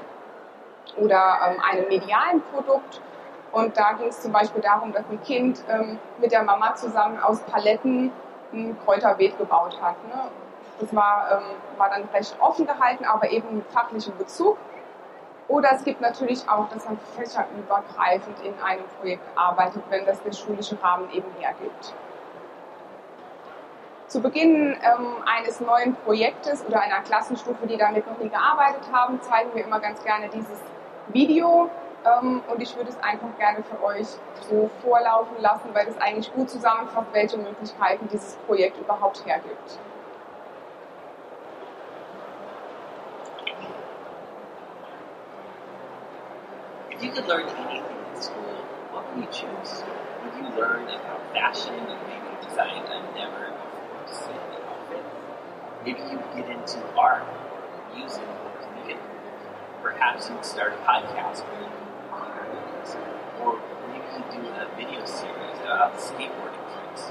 oder 0.97 1.39
ähm, 1.49 1.61
einem 1.61 1.89
medialen 1.89 2.43
Produkt. 2.53 3.01
Und 3.57 3.75
da 3.75 3.93
ging 3.93 4.09
es 4.09 4.21
zum 4.21 4.33
Beispiel 4.33 4.61
darum, 4.61 4.93
dass 4.93 5.05
ein 5.11 5.23
Kind 5.23 5.65
ähm, 5.71 5.99
mit 6.19 6.31
der 6.31 6.43
Mama 6.43 6.75
zusammen 6.75 7.19
aus 7.19 7.41
Paletten 7.41 8.13
ein 8.53 8.77
Kräuterbeet 8.85 9.39
gebaut 9.39 9.81
hat. 9.81 9.97
Ne? 10.09 10.29
Das 10.79 10.95
war, 10.95 11.27
ähm, 11.33 11.79
war 11.79 11.89
dann 11.89 12.07
recht 12.13 12.37
offen 12.39 12.67
gehalten, 12.67 13.07
aber 13.07 13.31
eben 13.31 13.57
mit 13.57 13.67
fachlichem 13.69 14.15
Bezug. 14.19 14.59
Oder 15.49 15.73
es 15.73 15.85
gibt 15.85 16.03
natürlich 16.03 16.47
auch, 16.47 16.69
dass 16.69 16.85
man 16.85 16.99
fächerübergreifend 17.17 18.41
in 18.45 18.53
einem 18.63 18.85
Projekt 19.01 19.25
arbeitet, 19.37 19.83
wenn 19.89 20.05
das 20.05 20.23
der 20.23 20.33
schulische 20.33 20.77
Rahmen 20.83 21.11
eben 21.11 21.31
hergibt. 21.39 21.95
Zu 24.07 24.21
Beginn 24.21 24.77
ähm, 24.83 25.07
eines 25.25 25.63
neuen 25.63 25.97
Projektes 26.05 26.63
oder 26.67 26.83
einer 26.83 27.01
Klassenstufe, 27.01 27.67
die 27.67 27.79
damit 27.79 28.07
noch 28.07 28.19
nie 28.19 28.29
gearbeitet 28.29 28.83
haben, 28.93 29.19
zeigen 29.23 29.49
wir 29.55 29.65
immer 29.65 29.81
ganz 29.81 30.05
gerne 30.05 30.29
dieses 30.29 30.61
Video. 31.09 31.71
Ähm, 32.07 32.43
und 32.47 32.63
ich 32.63 32.77
würde 32.77 32.91
es 32.91 32.97
einfach 33.03 33.37
gerne 33.39 33.65
für 33.65 33.83
euch 33.83 34.07
so 34.49 34.71
vorlaufen 34.83 35.37
lassen, 35.41 35.71
weil 35.73 35.89
es 35.89 36.01
eigentlich 36.01 36.33
gut 36.33 36.49
zusammenfasst, 36.49 37.09
welche 37.13 37.37
Möglichkeiten 37.37 38.09
dieses 38.09 38.37
Projekt 38.47 38.79
überhaupt 38.79 39.25
hergibt. 39.27 39.81
If 46.93 47.03
you 47.03 47.11
could 47.11 47.27
learn 47.27 47.47
anything 47.49 47.83
in 48.15 48.23
school, 48.23 48.65
what 48.93 49.05
would 49.15 49.25
you 49.25 49.31
choose? 49.31 49.85
Would 50.25 50.35
you 50.37 50.49
learn 50.57 50.85
about 50.89 51.21
fashion 51.35 51.75
and 51.75 52.01
maybe 52.09 52.49
design 52.49 52.83
a 52.87 53.03
never 53.15 53.53
before 53.53 54.07
seen 54.07 54.37
outfit? 54.71 55.05
Maybe 55.85 56.01
you 56.11 56.23
get 56.35 56.49
into 56.49 56.79
art 56.97 57.23
or 57.23 57.97
music 57.97 58.23
or 58.23 58.85
theater. 58.87 59.01
Perhaps 59.83 60.31
you'd 60.31 60.45
start 60.45 60.73
a 60.73 60.77
podcast 60.77 61.45
with 61.51 61.69
computer 61.69 61.86
movies. 62.87 63.07
Or 63.41 63.61
maybe 63.89 64.05
you 64.17 64.43
do 64.43 64.49
a 64.49 64.69
video 64.77 65.05
series 65.05 65.59
about 65.63 65.97
skateboarding 65.99 66.67
tricks. 66.73 67.11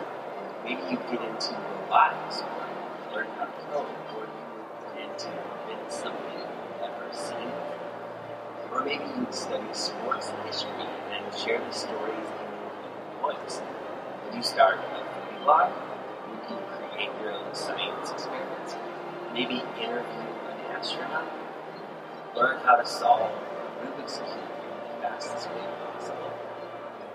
Maybe 0.63 0.81
you 0.89 0.97
get 1.11 1.21
into 1.21 1.53
robotics 1.53 2.41
or 2.41 3.15
learn 3.15 3.27
how 3.37 3.45
to 3.45 3.61
code 3.71 3.87
or 4.15 4.23
you 4.23 4.95
get 4.95 5.09
into 5.09 5.27
invent 5.27 5.91
something 5.91 6.33
you've 6.33 6.81
never 6.81 7.13
seen 7.13 7.49
before. 7.49 8.79
or 8.79 8.85
maybe 8.85 9.03
you 9.03 9.27
study 9.31 9.73
sports 9.73 10.31
history 10.45 10.71
and 11.11 11.35
share 11.37 11.59
the 11.59 11.71
stories 11.71 12.27
in 12.41 12.47
your 12.57 13.33
voice. 13.33 13.61
You 14.33 14.41
start 14.41 14.79
a 14.79 14.81
foodie 14.81 15.43
blog, 15.43 15.71
you 16.31 16.39
can 16.47 16.57
create 16.75 17.11
your 17.21 17.31
own 17.31 17.53
science 17.53 18.11
experiments, 18.11 18.75
maybe 19.33 19.63
interview 19.79 20.27
an 20.49 20.59
astronaut, 20.75 21.31
learn 22.35 22.59
how 22.61 22.75
to 22.75 22.85
solve 22.85 23.31
Rubik's 23.81 24.17
Cube 24.17 24.54
fastest 25.05 25.49
way 25.53 25.69
possible. 25.93 26.33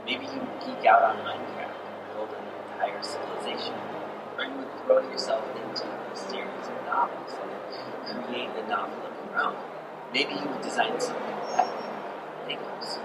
Maybe 0.07 0.27
you 0.27 0.39
would 0.39 0.61
geek 0.63 0.87
out 0.87 1.03
on 1.03 1.17
Minecraft 1.27 1.75
and 1.75 1.99
build 2.15 2.31
an 2.31 2.45
entire 2.71 3.03
civilization, 3.03 3.75
or 4.39 4.45
you 4.45 4.55
would 4.63 4.73
throw 4.87 5.01
yourself 5.11 5.43
into 5.57 5.87
a 5.91 6.17
series 6.17 6.67
of 6.71 6.79
novels 6.87 7.35
and 7.43 8.25
create 8.25 8.51
a 8.63 8.69
novel 8.69 8.99
of 9.03 9.13
your 9.27 9.43
own. 9.43 9.57
Maybe 10.15 10.35
you 10.35 10.47
would 10.47 10.63
design 10.63 11.01
something 11.01 11.39
that 11.59 11.67
Legos. 12.47 12.99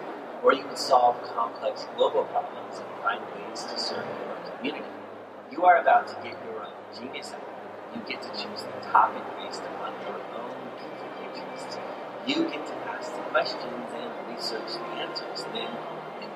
Or 0.44 0.54
you 0.54 0.66
would 0.68 0.78
solve 0.78 1.22
complex 1.34 1.88
global 1.98 2.24
problems 2.26 2.78
and 2.78 2.88
find 3.02 3.22
ways 3.34 3.64
to 3.64 3.80
serve 3.80 4.06
your 4.06 4.38
community. 4.58 4.86
You 5.52 5.66
are 5.66 5.82
about 5.82 6.08
to 6.10 6.16
get 6.16 6.38
your 6.46 6.62
own 6.62 6.74
genius 6.94 7.34
hour. 7.34 7.42
You 7.94 8.02
get 8.08 8.22
to 8.22 8.30
choose 8.30 8.62
the 8.62 8.86
topic 8.86 9.24
based 9.38 9.62
upon 9.62 9.94
your 10.06 10.22
own 10.38 10.56
peak 10.78 11.34
interests. 11.34 11.78
You 12.28 12.50
get 12.50 12.66
to 12.68 12.85
ask 13.06 13.16
the 13.16 13.22
questions 13.30 13.92
and 13.94 14.36
research 14.36 14.74
the 14.74 14.80
answers. 15.04 15.46
Then, 15.54 15.70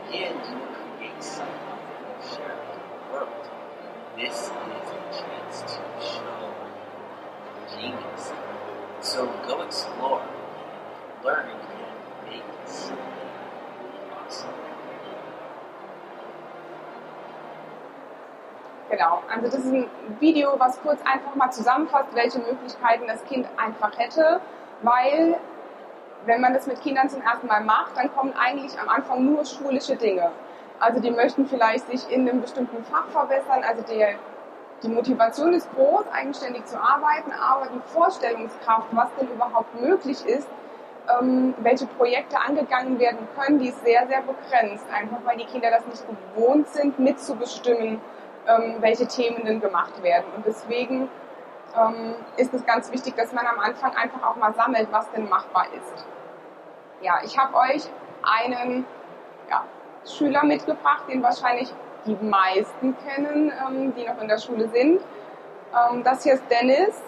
again 0.08 0.36
you 0.50 0.60
create 0.78 1.24
something 1.24 1.56
that 1.66 2.22
you 2.22 2.30
share 2.30 2.56
with 2.62 2.78
the 2.78 3.14
world. 3.14 3.50
This 4.16 4.36
is 4.36 4.50
a 4.50 5.02
chance 5.20 5.62
to 5.62 5.82
show 6.00 6.54
genius. 7.76 8.34
So 9.02 9.26
go 9.48 9.62
explore 9.62 10.24
learn 11.24 11.48
and 11.50 12.30
make 12.30 12.44
something 12.68 13.00
awesome. 14.14 14.54
Genau, 18.92 19.22
also 19.30 19.46
das 19.46 19.66
ist 19.66 19.72
ein 19.72 19.88
Video, 20.20 20.60
was 20.60 20.82
kurz 20.82 21.00
einfach 21.06 21.36
mal 21.36 21.52
zusammenfasst, 21.52 22.14
welche 22.16 22.40
Möglichkeiten 22.40 23.06
das 23.08 23.24
Kind 23.26 23.48
einfach 23.58 23.96
hätte, 23.98 24.42
weil 24.82 25.40
wenn 26.30 26.42
man 26.42 26.54
das 26.54 26.68
mit 26.68 26.80
Kindern 26.82 27.10
zum 27.10 27.22
ersten 27.22 27.48
Mal 27.48 27.64
macht, 27.64 27.98
dann 27.98 28.14
kommen 28.14 28.34
eigentlich 28.40 28.80
am 28.80 28.88
Anfang 28.88 29.26
nur 29.26 29.44
schulische 29.44 29.96
Dinge. 29.96 30.32
Also 30.80 31.02
die 31.02 31.12
möchten 31.12 31.46
vielleicht 31.48 31.90
sich 31.92 32.10
in 32.10 32.30
einem 32.30 32.42
bestimmten 32.42 32.84
Fach 32.86 33.08
verbessern, 33.08 33.64
also 33.68 33.82
der, 33.84 34.14
die 34.84 34.88
Motivation 34.88 35.54
ist 35.54 35.70
groß, 35.74 36.06
eigenständig 36.14 36.66
zu 36.66 36.78
arbeiten, 36.78 37.34
aber 37.34 37.68
die 37.74 37.82
Vorstellungskraft, 37.92 38.88
was 38.92 39.10
denn 39.20 39.28
überhaupt 39.28 39.82
möglich 39.82 40.24
ist, 40.26 40.48
ähm, 41.20 41.54
welche 41.58 41.88
Projekte 41.88 42.40
angegangen 42.40 43.00
werden 43.00 43.28
können, 43.36 43.60
die 43.60 43.70
ist 43.70 43.84
sehr, 43.84 44.08
sehr 44.08 44.22
begrenzt. 44.22 44.86
Einfach 44.94 45.18
weil 45.26 45.38
die 45.38 45.46
Kinder 45.46 45.70
das 45.72 45.86
nicht 45.88 46.06
gewohnt 46.08 46.70
sind, 46.70 47.00
mitzubestimmen, 47.00 48.00
ähm, 48.48 48.76
welche 48.80 49.08
Themen 49.08 49.44
denn 49.46 49.60
gemacht 49.60 50.02
werden. 50.04 50.26
Und 50.36 50.46
deswegen 50.46 51.10
ähm, 51.76 52.16
ist 52.38 52.54
es 52.54 52.66
ganz 52.66 52.92
wichtig, 52.92 53.16
dass 53.16 53.34
man 53.34 53.46
am 53.48 53.60
Anfang 53.60 53.96
einfach 53.96 54.24
auch 54.24 54.36
mal 54.36 54.54
sammelt, 54.54 54.88
was 54.92 55.10
denn 55.12 55.28
machbar 55.28 55.66
ist. 55.76 56.06
Ja, 57.02 57.20
ich 57.24 57.38
habe 57.38 57.56
euch 57.56 57.84
einen 58.24 58.86
ja, 59.50 59.64
Schüler 60.06 60.44
mitgebracht, 60.44 61.04
den 61.08 61.24
wahrscheinlich 61.24 61.74
die 62.06 62.18
meisten 62.22 62.96
kennen, 63.06 63.52
ähm, 63.52 63.94
die 63.96 64.06
noch 64.06 64.22
in 64.22 64.28
der 64.28 64.38
Schule 64.38 64.68
sind. 64.70 65.02
Ähm, 65.74 66.04
das 66.04 66.24
hier 66.24 66.34
ist 66.34 66.44
Dennis. 66.50 67.02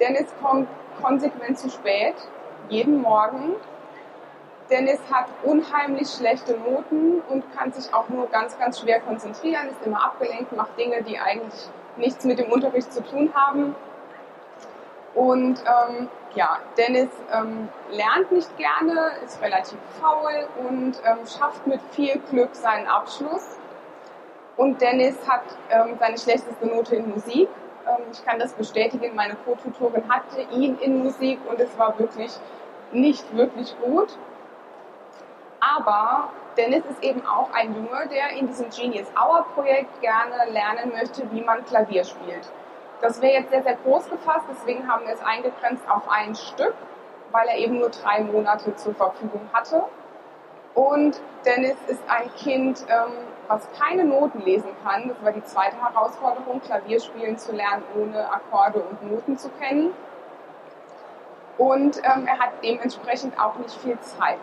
Dennis 0.00 0.26
kommt 0.42 0.68
konsequent 1.02 1.58
zu 1.58 1.68
spät, 1.68 2.14
jeden 2.68 3.02
Morgen. 3.02 3.56
Dennis 4.70 5.00
hat 5.12 5.26
unheimlich 5.42 6.08
schlechte 6.08 6.56
Noten 6.56 7.20
und 7.28 7.44
kann 7.54 7.72
sich 7.72 7.92
auch 7.92 8.08
nur 8.08 8.28
ganz, 8.28 8.58
ganz 8.58 8.80
schwer 8.80 9.00
konzentrieren, 9.00 9.68
ist 9.68 9.84
immer 9.84 10.02
abgelenkt, 10.02 10.52
macht 10.52 10.78
Dinge, 10.78 11.02
die 11.02 11.18
eigentlich 11.18 11.68
nichts 11.96 12.24
mit 12.24 12.38
dem 12.38 12.50
Unterricht 12.50 12.90
zu 12.92 13.02
tun 13.02 13.30
haben. 13.34 13.74
Und 15.14 15.62
ähm, 15.66 16.08
ja, 16.34 16.58
Dennis 16.76 17.10
ähm, 17.32 17.68
lernt 17.90 18.32
nicht 18.32 18.56
gerne, 18.56 19.12
ist 19.24 19.40
relativ 19.42 19.78
faul 20.00 20.48
und 20.66 20.94
ähm, 21.04 21.18
schafft 21.26 21.66
mit 21.66 21.80
viel 21.92 22.18
Glück 22.30 22.54
seinen 22.54 22.86
Abschluss. 22.86 23.58
Und 24.56 24.80
Dennis 24.80 25.16
hat 25.28 25.42
ähm, 25.70 25.96
seine 25.98 26.18
schlechteste 26.18 26.66
Note 26.66 26.96
in 26.96 27.10
Musik. 27.10 27.48
Ähm, 27.86 28.04
ich 28.12 28.24
kann 28.24 28.38
das 28.38 28.52
bestätigen, 28.52 29.14
meine 29.14 29.36
Co-Tutorin 29.44 30.04
hatte 30.08 30.42
ihn 30.54 30.78
in 30.78 31.02
Musik 31.02 31.38
und 31.48 31.60
es 31.60 31.76
war 31.78 31.98
wirklich 31.98 32.32
nicht 32.92 33.34
wirklich 33.36 33.74
gut. 33.82 34.16
Aber 35.60 36.30
Dennis 36.56 36.84
ist 36.90 37.02
eben 37.02 37.24
auch 37.26 37.50
ein 37.52 37.74
Junge, 37.74 38.08
der 38.08 38.30
in 38.30 38.46
diesem 38.48 38.68
Genius 38.70 39.06
Hour 39.16 39.46
Projekt 39.54 40.00
gerne 40.00 40.50
lernen 40.50 40.92
möchte, 40.92 41.30
wie 41.32 41.40
man 41.40 41.64
Klavier 41.64 42.04
spielt. 42.04 42.50
Das 43.02 43.20
wäre 43.20 43.40
jetzt 43.40 43.50
sehr, 43.50 43.64
sehr 43.64 43.74
groß 43.74 44.08
gefasst, 44.08 44.46
deswegen 44.48 44.86
haben 44.86 45.04
wir 45.04 45.12
es 45.12 45.20
eingegrenzt 45.20 45.82
auf 45.90 46.08
ein 46.08 46.36
Stück, 46.36 46.74
weil 47.32 47.48
er 47.48 47.58
eben 47.58 47.80
nur 47.80 47.90
drei 47.90 48.20
Monate 48.20 48.76
zur 48.76 48.94
Verfügung 48.94 49.40
hatte. 49.52 49.84
Und 50.74 51.20
Dennis 51.44 51.76
ist 51.88 52.00
ein 52.08 52.32
Kind, 52.36 52.86
ähm, 52.88 53.12
was 53.48 53.68
keine 53.72 54.04
Noten 54.04 54.40
lesen 54.42 54.70
kann. 54.84 55.08
Das 55.08 55.22
war 55.22 55.32
die 55.32 55.42
zweite 55.42 55.76
Herausforderung, 55.82 56.60
Klavierspielen 56.60 57.36
zu 57.36 57.52
lernen, 57.52 57.82
ohne 57.96 58.32
Akkorde 58.32 58.80
und 58.80 59.10
Noten 59.10 59.36
zu 59.36 59.50
kennen. 59.50 59.92
Und 61.58 61.98
ähm, 61.98 62.26
er 62.26 62.38
hat 62.38 62.52
dementsprechend 62.62 63.38
auch 63.38 63.56
nicht 63.56 63.74
viel 63.74 63.98
Zeit, 64.00 64.38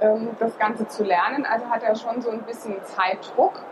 ähm, 0.00 0.36
das 0.38 0.56
Ganze 0.58 0.86
zu 0.86 1.02
lernen. 1.02 1.46
Also 1.46 1.70
hat 1.70 1.82
er 1.82 1.96
schon 1.96 2.20
so 2.20 2.30
ein 2.30 2.42
bisschen 2.42 2.76
Zeitdruck. 2.84 3.62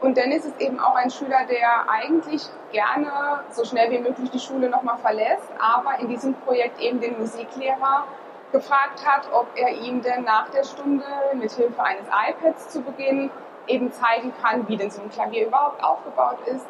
Und 0.00 0.16
Dennis 0.16 0.44
ist 0.44 0.60
eben 0.60 0.78
auch 0.78 0.94
ein 0.94 1.10
Schüler, 1.10 1.46
der 1.48 1.88
eigentlich 1.88 2.42
gerne 2.70 3.40
so 3.50 3.64
schnell 3.64 3.90
wie 3.90 3.98
möglich 3.98 4.30
die 4.30 4.38
Schule 4.38 4.68
nochmal 4.68 4.98
verlässt, 4.98 5.48
aber 5.58 5.98
in 5.98 6.08
diesem 6.08 6.34
Projekt 6.34 6.80
eben 6.80 7.00
den 7.00 7.18
Musiklehrer 7.18 8.04
gefragt 8.52 9.06
hat, 9.06 9.28
ob 9.32 9.46
er 9.56 9.70
ihm 9.70 10.02
denn 10.02 10.24
nach 10.24 10.48
der 10.50 10.64
Stunde 10.64 11.04
mit 11.34 11.50
Hilfe 11.52 11.82
eines 11.82 12.06
iPads 12.06 12.68
zu 12.68 12.82
Beginn 12.82 13.30
eben 13.66 13.90
zeigen 13.90 14.32
kann, 14.42 14.68
wie 14.68 14.76
denn 14.76 14.90
so 14.90 15.02
ein 15.02 15.10
Klavier 15.10 15.46
überhaupt 15.46 15.82
aufgebaut 15.82 16.38
ist 16.46 16.66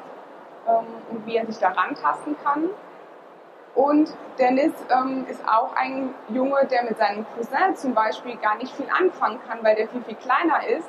ähm, 0.66 0.86
und 1.10 1.26
wie 1.26 1.36
er 1.36 1.46
sich 1.46 1.58
daran 1.58 1.94
tasten 1.94 2.36
kann. 2.42 2.70
Und 3.74 4.14
Dennis 4.38 4.72
ähm, 4.88 5.26
ist 5.28 5.46
auch 5.46 5.76
ein 5.76 6.14
Junge, 6.28 6.66
der 6.70 6.84
mit 6.84 6.96
seinem 6.96 7.26
Cousin 7.34 7.76
zum 7.76 7.92
Beispiel 7.92 8.36
gar 8.36 8.56
nicht 8.56 8.74
viel 8.74 8.86
anfangen 8.88 9.38
kann, 9.46 9.62
weil 9.62 9.76
der 9.76 9.88
viel, 9.88 10.02
viel 10.02 10.14
kleiner 10.14 10.66
ist. 10.66 10.88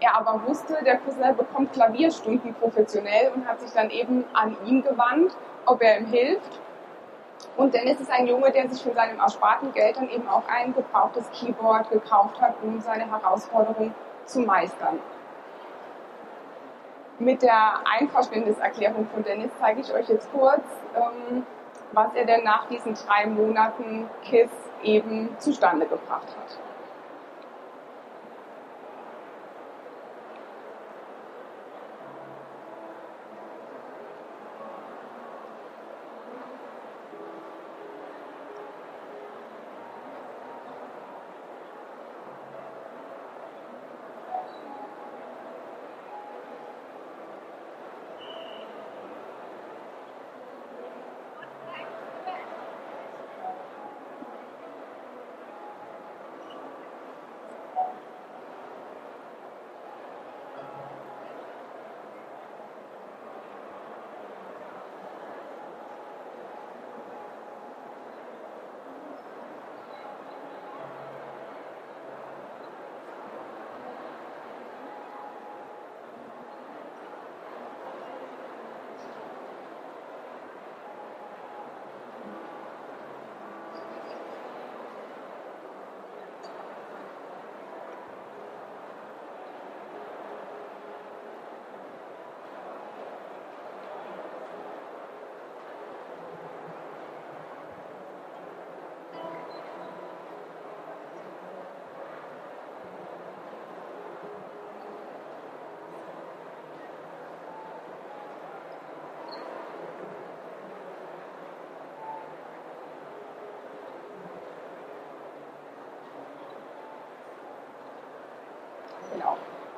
Er 0.00 0.16
aber 0.16 0.40
wusste, 0.46 0.78
der 0.84 0.98
Cousin 0.98 1.36
bekommt 1.36 1.72
Klavierstunden 1.72 2.54
professionell 2.54 3.32
und 3.34 3.46
hat 3.46 3.60
sich 3.60 3.72
dann 3.72 3.90
eben 3.90 4.24
an 4.32 4.56
ihn 4.64 4.82
gewandt, 4.82 5.36
ob 5.66 5.82
er 5.82 5.98
ihm 5.98 6.06
hilft. 6.06 6.60
Und 7.56 7.74
Dennis 7.74 8.00
ist 8.00 8.10
ein 8.10 8.26
Junge, 8.26 8.52
der 8.52 8.68
sich 8.68 8.82
von 8.82 8.94
seinem 8.94 9.18
ersparten 9.18 9.72
Geld 9.72 9.96
dann 9.96 10.08
eben 10.08 10.28
auch 10.28 10.44
ein 10.48 10.74
gebrauchtes 10.74 11.28
Keyboard 11.32 11.90
gekauft 11.90 12.40
hat, 12.40 12.54
um 12.62 12.80
seine 12.80 13.10
Herausforderung 13.10 13.92
zu 14.24 14.40
meistern. 14.40 15.00
Mit 17.18 17.42
der 17.42 17.80
Einverständniserklärung 17.98 19.08
von 19.12 19.24
Dennis 19.24 19.50
zeige 19.58 19.80
ich 19.80 19.92
euch 19.92 20.08
jetzt 20.08 20.30
kurz, 20.32 20.62
ähm, 20.94 21.44
was 21.92 22.14
er 22.14 22.26
denn 22.26 22.44
nach 22.44 22.68
diesen 22.68 22.94
drei 22.94 23.26
Monaten 23.26 24.08
KISS 24.22 24.50
eben 24.84 25.36
zustande 25.38 25.86
gebracht 25.86 26.28
hat. 26.28 26.58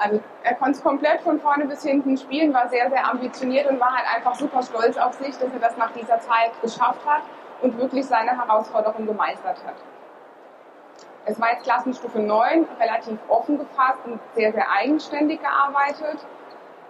Also 0.00 0.18
er 0.42 0.54
konnte 0.54 0.78
es 0.78 0.82
komplett 0.82 1.20
von 1.20 1.38
vorne 1.40 1.66
bis 1.66 1.82
hinten 1.82 2.16
spielen, 2.16 2.54
war 2.54 2.68
sehr, 2.70 2.88
sehr 2.88 3.06
ambitioniert 3.06 3.68
und 3.68 3.78
war 3.78 3.92
halt 3.92 4.06
einfach 4.16 4.34
super 4.34 4.62
stolz 4.62 4.96
auf 4.96 5.12
sich, 5.14 5.36
dass 5.36 5.52
er 5.52 5.58
das 5.58 5.76
nach 5.76 5.92
dieser 5.92 6.18
Zeit 6.20 6.52
geschafft 6.62 7.04
hat 7.06 7.22
und 7.60 7.76
wirklich 7.76 8.06
seine 8.06 8.30
Herausforderung 8.30 9.06
gemeistert 9.06 9.58
hat. 9.66 9.74
Es 11.26 11.38
war 11.38 11.52
jetzt 11.52 11.64
Klassenstufe 11.64 12.18
9, 12.18 12.66
relativ 12.80 13.18
offen 13.28 13.58
gefasst 13.58 13.98
und 14.06 14.18
sehr, 14.34 14.52
sehr 14.52 14.70
eigenständig 14.70 15.40
gearbeitet. 15.42 16.24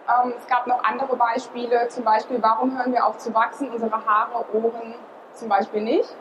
Ähm, 0.09 0.33
es 0.39 0.47
gab 0.47 0.69
noch 0.69 0.85
andere 0.85 1.17
Beispiele, 1.17 1.89
zum 1.89 2.05
Beispiel, 2.05 2.41
warum 2.41 2.79
hören 2.79 2.93
wir 2.93 3.05
auf 3.05 3.19
zu 3.19 3.35
wachsen, 3.35 3.71
unsere 3.71 4.07
Haare, 4.07 4.45
Ohren 4.53 4.95
zum 5.35 5.49
Beispiel 5.49 5.83
nicht. 5.83 6.15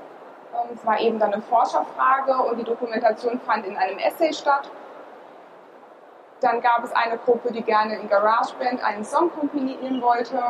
Ähm, 0.54 0.70
es 0.74 0.84
war 0.86 1.00
eben 1.00 1.20
dann 1.20 1.34
eine 1.34 1.42
Forscherfrage 1.44 2.36
und 2.50 2.58
die 2.58 2.64
Dokumentation 2.64 3.40
fand 3.42 3.68
in 3.68 3.78
einem 3.78 4.00
Essay 4.00 4.34
statt. 4.34 4.72
Dann 6.42 6.62
gab 6.62 6.84
es 6.84 6.92
eine 6.94 7.18
Gruppe, 7.18 7.52
die 7.52 7.62
gerne 7.62 7.98
in 7.98 8.08
GarageBand 8.08 8.84
einen 8.84 9.04
Song 9.04 9.30
komponieren 9.32 10.02
wollte. 10.02 10.42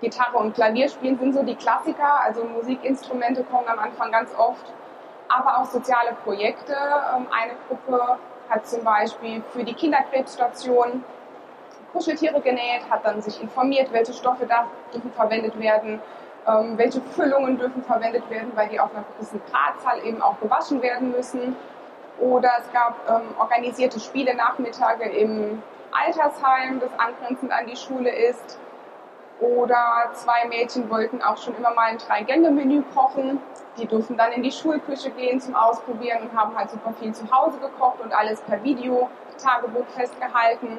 Gitarre 0.00 0.38
und 0.38 0.54
Klavierspielen 0.54 1.18
sind 1.18 1.34
so 1.34 1.42
die 1.42 1.54
Klassiker, 1.54 2.20
also 2.22 2.44
Musikinstrumente 2.44 3.44
kommen 3.44 3.68
am 3.68 3.78
Anfang 3.78 4.10
ganz 4.10 4.34
oft, 4.36 4.64
aber 5.28 5.58
auch 5.58 5.66
soziale 5.66 6.12
Projekte. 6.24 6.72
Ähm, 6.72 7.26
eine 7.30 7.52
Gruppe 7.68 8.18
hat 8.48 8.66
zum 8.66 8.82
Beispiel 8.82 9.42
für 9.52 9.62
die 9.62 9.74
Kinderkrebsstation 9.74 11.04
Kuscheltiere 11.92 12.40
genäht, 12.40 12.88
hat 12.88 13.04
dann 13.04 13.20
sich 13.20 13.40
informiert, 13.42 13.92
welche 13.92 14.12
Stoffe 14.12 14.46
da 14.46 14.66
dürfen 14.92 15.12
verwendet 15.12 15.58
werden, 15.58 16.00
ähm, 16.46 16.78
welche 16.78 17.00
Füllungen 17.00 17.58
dürfen 17.58 17.82
verwendet 17.82 18.28
werden, 18.30 18.52
weil 18.54 18.68
die 18.68 18.80
auf 18.80 18.94
einer 18.94 19.04
gewissen 19.14 19.40
Gradzahl 19.50 20.04
eben 20.04 20.22
auch 20.22 20.38
gewaschen 20.40 20.82
werden 20.82 21.10
müssen. 21.10 21.56
Oder 22.20 22.50
es 22.58 22.70
gab 22.72 22.96
ähm, 23.08 23.34
organisierte 23.38 23.98
Spiele-Nachmittage 23.98 25.04
im 25.04 25.62
Altersheim, 25.90 26.78
das 26.78 26.90
angrenzend 26.98 27.50
an 27.50 27.66
die 27.66 27.76
Schule 27.76 28.10
ist. 28.10 28.58
Oder 29.40 30.10
zwei 30.12 30.46
Mädchen 30.48 30.90
wollten 30.90 31.22
auch 31.22 31.38
schon 31.38 31.56
immer 31.56 31.72
mal 31.72 31.86
ein 31.86 31.98
Drei-Gänge-Menü 31.98 32.82
kochen. 32.94 33.40
Die 33.78 33.86
durften 33.86 34.18
dann 34.18 34.32
in 34.32 34.42
die 34.42 34.52
Schulküche 34.52 35.10
gehen 35.10 35.40
zum 35.40 35.56
Ausprobieren 35.56 36.28
und 36.28 36.38
haben 36.38 36.54
halt 36.54 36.70
super 36.70 36.92
viel 37.00 37.14
zu 37.14 37.30
Hause 37.30 37.58
gekocht 37.58 38.00
und 38.00 38.12
alles 38.12 38.42
per 38.42 38.62
Video-Tagebuch 38.62 39.86
festgehalten. 39.96 40.78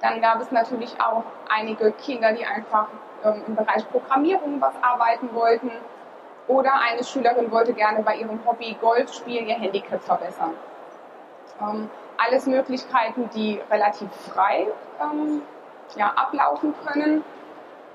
Dann 0.00 0.22
gab 0.22 0.40
es 0.40 0.50
natürlich 0.50 0.98
auch 0.98 1.24
einige 1.50 1.92
Kinder, 1.92 2.32
die 2.32 2.46
einfach 2.46 2.88
ähm, 3.22 3.42
im 3.46 3.54
Bereich 3.54 3.86
Programmierung 3.90 4.58
was 4.62 4.74
arbeiten 4.80 5.34
wollten 5.34 5.72
oder 6.48 6.72
eine 6.80 7.02
Schülerin 7.04 7.50
wollte 7.50 7.72
gerne 7.72 8.02
bei 8.02 8.16
ihrem 8.16 8.44
Hobby 8.46 8.76
Golf 8.80 9.12
spielen, 9.12 9.48
ihr 9.48 9.56
Handicap 9.56 10.02
verbessern. 10.02 10.54
Ähm, 11.60 11.90
alles 12.18 12.46
Möglichkeiten, 12.46 13.28
die 13.34 13.60
relativ 13.70 14.08
frei 14.32 14.66
ähm, 15.00 15.42
ja, 15.96 16.12
ablaufen 16.14 16.74
können. 16.84 17.24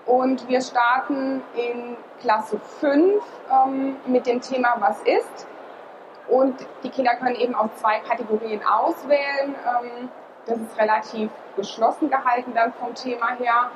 Und 0.06 0.48
wir 0.48 0.62
starten 0.62 1.42
in 1.56 1.96
Klasse 2.20 2.60
5 2.80 3.24
ähm, 3.52 3.98
mit 4.06 4.26
dem 4.26 4.42
Thema 4.42 4.76
Was 4.80 5.02
ist? 5.04 5.48
Und 6.28 6.56
die 6.84 6.90
Kinder 6.90 7.16
können 7.16 7.36
eben 7.36 7.56
auch 7.56 7.70
zwei 7.76 8.00
Kategorien 8.00 8.62
auswählen. 8.66 9.56
Ähm, 9.66 10.10
das 10.46 10.58
ist 10.58 10.78
relativ 10.78 11.30
geschlossen 11.56 12.10
gehalten 12.10 12.54
dann 12.56 12.74
vom 12.74 12.96
Thema 12.96 13.36
her. 13.38 13.70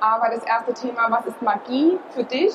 Aber 0.00 0.28
das 0.28 0.44
erste 0.44 0.72
Thema, 0.72 1.06
was 1.10 1.26
ist 1.26 1.42
Magie 1.42 1.98
für 2.10 2.24
dich? 2.24 2.54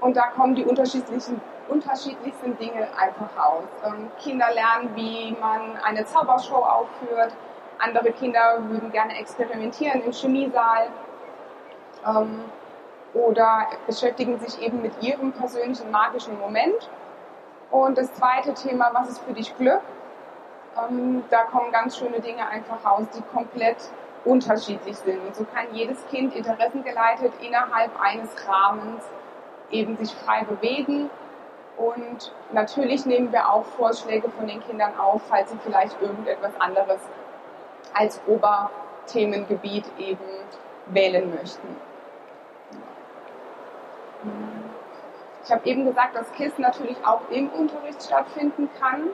Und 0.00 0.16
da 0.16 0.28
kommen 0.28 0.54
die 0.54 0.64
unterschiedlichen, 0.64 1.40
unterschiedlichsten 1.68 2.56
Dinge 2.58 2.88
einfach 2.96 3.28
raus. 3.36 3.64
Ähm, 3.84 4.10
Kinder 4.22 4.46
lernen, 4.52 4.90
wie 4.94 5.36
man 5.40 5.76
eine 5.82 6.04
Zaubershow 6.04 6.56
aufführt. 6.56 7.32
Andere 7.78 8.12
Kinder 8.12 8.58
würden 8.68 8.90
gerne 8.92 9.18
experimentieren 9.18 10.02
im 10.02 10.12
Chemiesaal. 10.12 10.88
Ähm, 12.06 12.44
oder 13.14 13.66
beschäftigen 13.86 14.38
sich 14.38 14.60
eben 14.60 14.82
mit 14.82 14.92
ihrem 15.02 15.32
persönlichen 15.32 15.90
magischen 15.90 16.38
Moment. 16.38 16.90
Und 17.70 17.96
das 17.98 18.12
zweite 18.14 18.52
Thema, 18.54 18.90
was 18.92 19.08
ist 19.08 19.18
für 19.20 19.32
dich 19.32 19.56
Glück? 19.56 19.80
Ähm, 20.78 21.24
da 21.30 21.44
kommen 21.44 21.72
ganz 21.72 21.96
schöne 21.96 22.20
Dinge 22.20 22.46
einfach 22.46 22.84
raus, 22.84 23.06
die 23.16 23.22
komplett 23.34 23.76
unterschiedlich 24.24 24.96
sind. 24.98 25.20
Und 25.26 25.34
so 25.34 25.44
kann 25.44 25.66
jedes 25.72 26.06
Kind 26.08 26.34
interessengeleitet 26.34 27.32
innerhalb 27.40 27.90
eines 28.00 28.30
Rahmens 28.46 29.02
eben 29.70 29.96
sich 29.96 30.12
frei 30.14 30.44
bewegen. 30.44 31.10
Und 31.76 32.32
natürlich 32.52 33.04
nehmen 33.04 33.32
wir 33.32 33.50
auch 33.50 33.64
Vorschläge 33.64 34.30
von 34.30 34.46
den 34.46 34.62
Kindern 34.62 34.98
auf, 34.98 35.22
falls 35.28 35.50
sie 35.50 35.58
vielleicht 35.62 36.00
irgendetwas 36.00 36.58
anderes 36.58 37.00
als 37.92 38.20
Oberthemengebiet 38.26 39.84
eben 39.98 40.24
wählen 40.86 41.34
möchten. 41.34 41.76
Ich 45.44 45.52
habe 45.52 45.66
eben 45.68 45.84
gesagt, 45.84 46.16
dass 46.16 46.32
KISS 46.32 46.58
natürlich 46.58 46.96
auch 47.04 47.20
im 47.30 47.50
Unterricht 47.50 48.02
stattfinden 48.02 48.68
kann. 48.80 49.10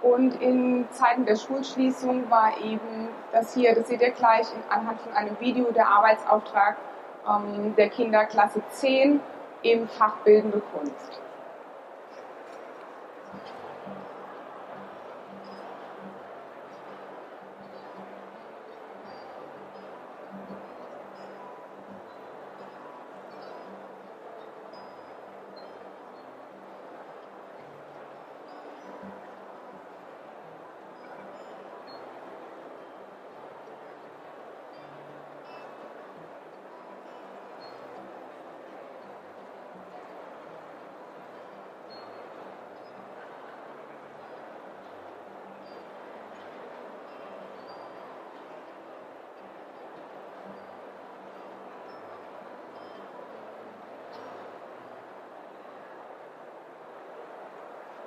Und 0.00 0.40
in 0.40 0.86
Zeiten 0.92 1.26
der 1.26 1.36
Schulschließung 1.36 2.30
war 2.30 2.56
eben 2.60 3.08
das 3.32 3.54
hier, 3.54 3.74
das 3.74 3.88
seht 3.88 4.00
ihr 4.00 4.10
gleich 4.10 4.46
anhand 4.70 5.00
von 5.00 5.12
einem 5.12 5.38
Video, 5.40 5.72
der 5.72 5.88
Arbeitsauftrag 5.88 6.76
ähm, 7.28 7.74
der 7.76 7.88
Kinder 7.88 8.24
Klasse 8.26 8.62
10 8.70 9.20
im 9.62 9.88
Fach 9.88 10.22
Bildende 10.24 10.60
Kunst. 10.60 11.22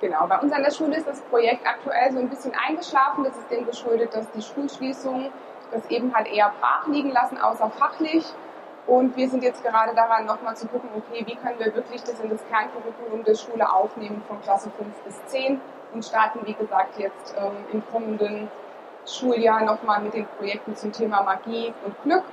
Genau, 0.02 0.26
bei 0.26 0.36
uns 0.40 0.52
an 0.52 0.64
der 0.64 0.72
Schule 0.72 0.96
ist 0.96 1.06
das 1.06 1.20
Projekt 1.20 1.64
aktuell 1.64 2.10
so 2.10 2.18
ein 2.18 2.28
bisschen 2.28 2.52
eingeschlafen. 2.56 3.22
Das 3.22 3.36
ist 3.36 3.48
dem 3.52 3.64
geschuldet, 3.64 4.12
dass 4.12 4.28
die 4.32 4.42
Schulschließungen 4.42 5.30
das 5.70 5.88
eben 5.90 6.12
halt 6.12 6.26
eher 6.26 6.52
brach 6.60 6.88
liegen 6.88 7.12
lassen, 7.12 7.38
außer 7.38 7.70
fachlich. 7.70 8.24
Und 8.88 9.16
wir 9.16 9.28
sind 9.28 9.44
jetzt 9.44 9.62
gerade 9.62 9.94
daran, 9.94 10.26
nochmal 10.26 10.56
zu 10.56 10.66
gucken, 10.66 10.90
okay, 10.96 11.24
wie 11.24 11.36
können 11.36 11.56
wir 11.60 11.72
wirklich 11.76 12.02
das 12.02 12.18
in 12.18 12.30
das 12.30 12.44
Kerncurriculum 12.48 13.22
der 13.22 13.36
Schule 13.36 13.72
aufnehmen 13.72 14.24
von 14.26 14.42
Klasse 14.42 14.72
5 14.76 14.88
bis 15.04 15.24
10 15.26 15.60
und 15.94 16.04
starten, 16.04 16.40
wie 16.46 16.54
gesagt, 16.54 16.98
jetzt 16.98 17.36
ähm, 17.38 17.64
im 17.72 17.86
kommenden 17.92 18.50
Schuljahr 19.06 19.62
nochmal 19.62 20.00
mit 20.00 20.14
den 20.14 20.26
Projekten 20.36 20.74
zum 20.74 20.90
Thema 20.90 21.22
Magie 21.22 21.72
und 21.84 22.02
Glück. 22.02 22.24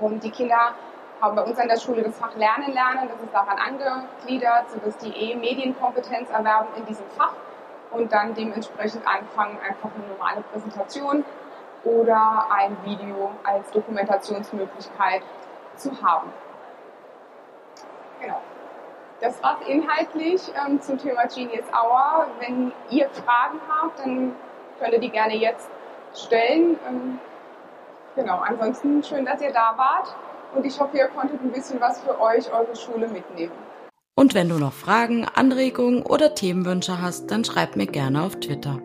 Und 0.00 0.24
die 0.24 0.32
Kinder 0.32 0.74
haben 1.20 1.36
bei 1.36 1.42
uns 1.42 1.58
an 1.58 1.68
der 1.68 1.78
Schule 1.78 2.02
das 2.02 2.16
Fach 2.18 2.34
Lernen 2.36 2.72
lernen, 2.72 3.08
das 3.08 3.20
ist 3.20 3.34
daran 3.34 3.58
angegliedert, 3.58 4.70
sodass 4.70 4.96
die 4.98 5.10
eh 5.10 5.34
Medienkompetenz 5.34 6.30
erwerben 6.30 6.68
in 6.76 6.86
diesem 6.86 7.06
Fach 7.16 7.32
und 7.90 8.12
dann 8.12 8.34
dementsprechend 8.34 9.06
anfangen, 9.06 9.58
einfach 9.66 9.90
eine 9.94 10.06
normale 10.08 10.42
Präsentation 10.52 11.24
oder 11.84 12.46
ein 12.50 12.76
Video 12.84 13.32
als 13.44 13.70
Dokumentationsmöglichkeit 13.70 15.22
zu 15.76 15.90
haben. 16.02 16.32
Genau. 18.20 18.40
Das 19.20 19.42
war's 19.42 19.58
inhaltlich 19.66 20.42
ähm, 20.54 20.80
zum 20.80 20.98
Thema 20.98 21.26
Genius 21.26 21.64
Hour. 21.72 22.26
Wenn 22.38 22.72
ihr 22.90 23.08
Fragen 23.10 23.60
habt, 23.68 23.98
dann 23.98 24.34
könnt 24.78 24.92
ihr 24.92 25.00
die 25.00 25.10
gerne 25.10 25.34
jetzt 25.34 25.68
stellen. 26.14 26.78
Ähm, 26.86 27.18
genau, 28.14 28.38
ansonsten 28.38 29.02
schön, 29.02 29.24
dass 29.24 29.40
ihr 29.40 29.52
da 29.52 29.74
wart 29.76 30.14
und 30.54 30.64
ich 30.64 30.78
hoffe, 30.78 30.96
ihr 30.96 31.08
konntet 31.08 31.40
ein 31.42 31.52
bisschen 31.52 31.80
was 31.80 32.00
für 32.00 32.20
euch, 32.20 32.52
eure 32.52 32.74
Schule 32.74 33.08
mitnehmen. 33.08 33.52
Und 34.14 34.34
wenn 34.34 34.48
du 34.48 34.58
noch 34.58 34.72
Fragen, 34.72 35.26
Anregungen 35.32 36.02
oder 36.02 36.34
Themenwünsche 36.34 37.00
hast, 37.00 37.30
dann 37.30 37.44
schreib 37.44 37.76
mir 37.76 37.86
gerne 37.86 38.22
auf 38.22 38.36
Twitter. 38.36 38.80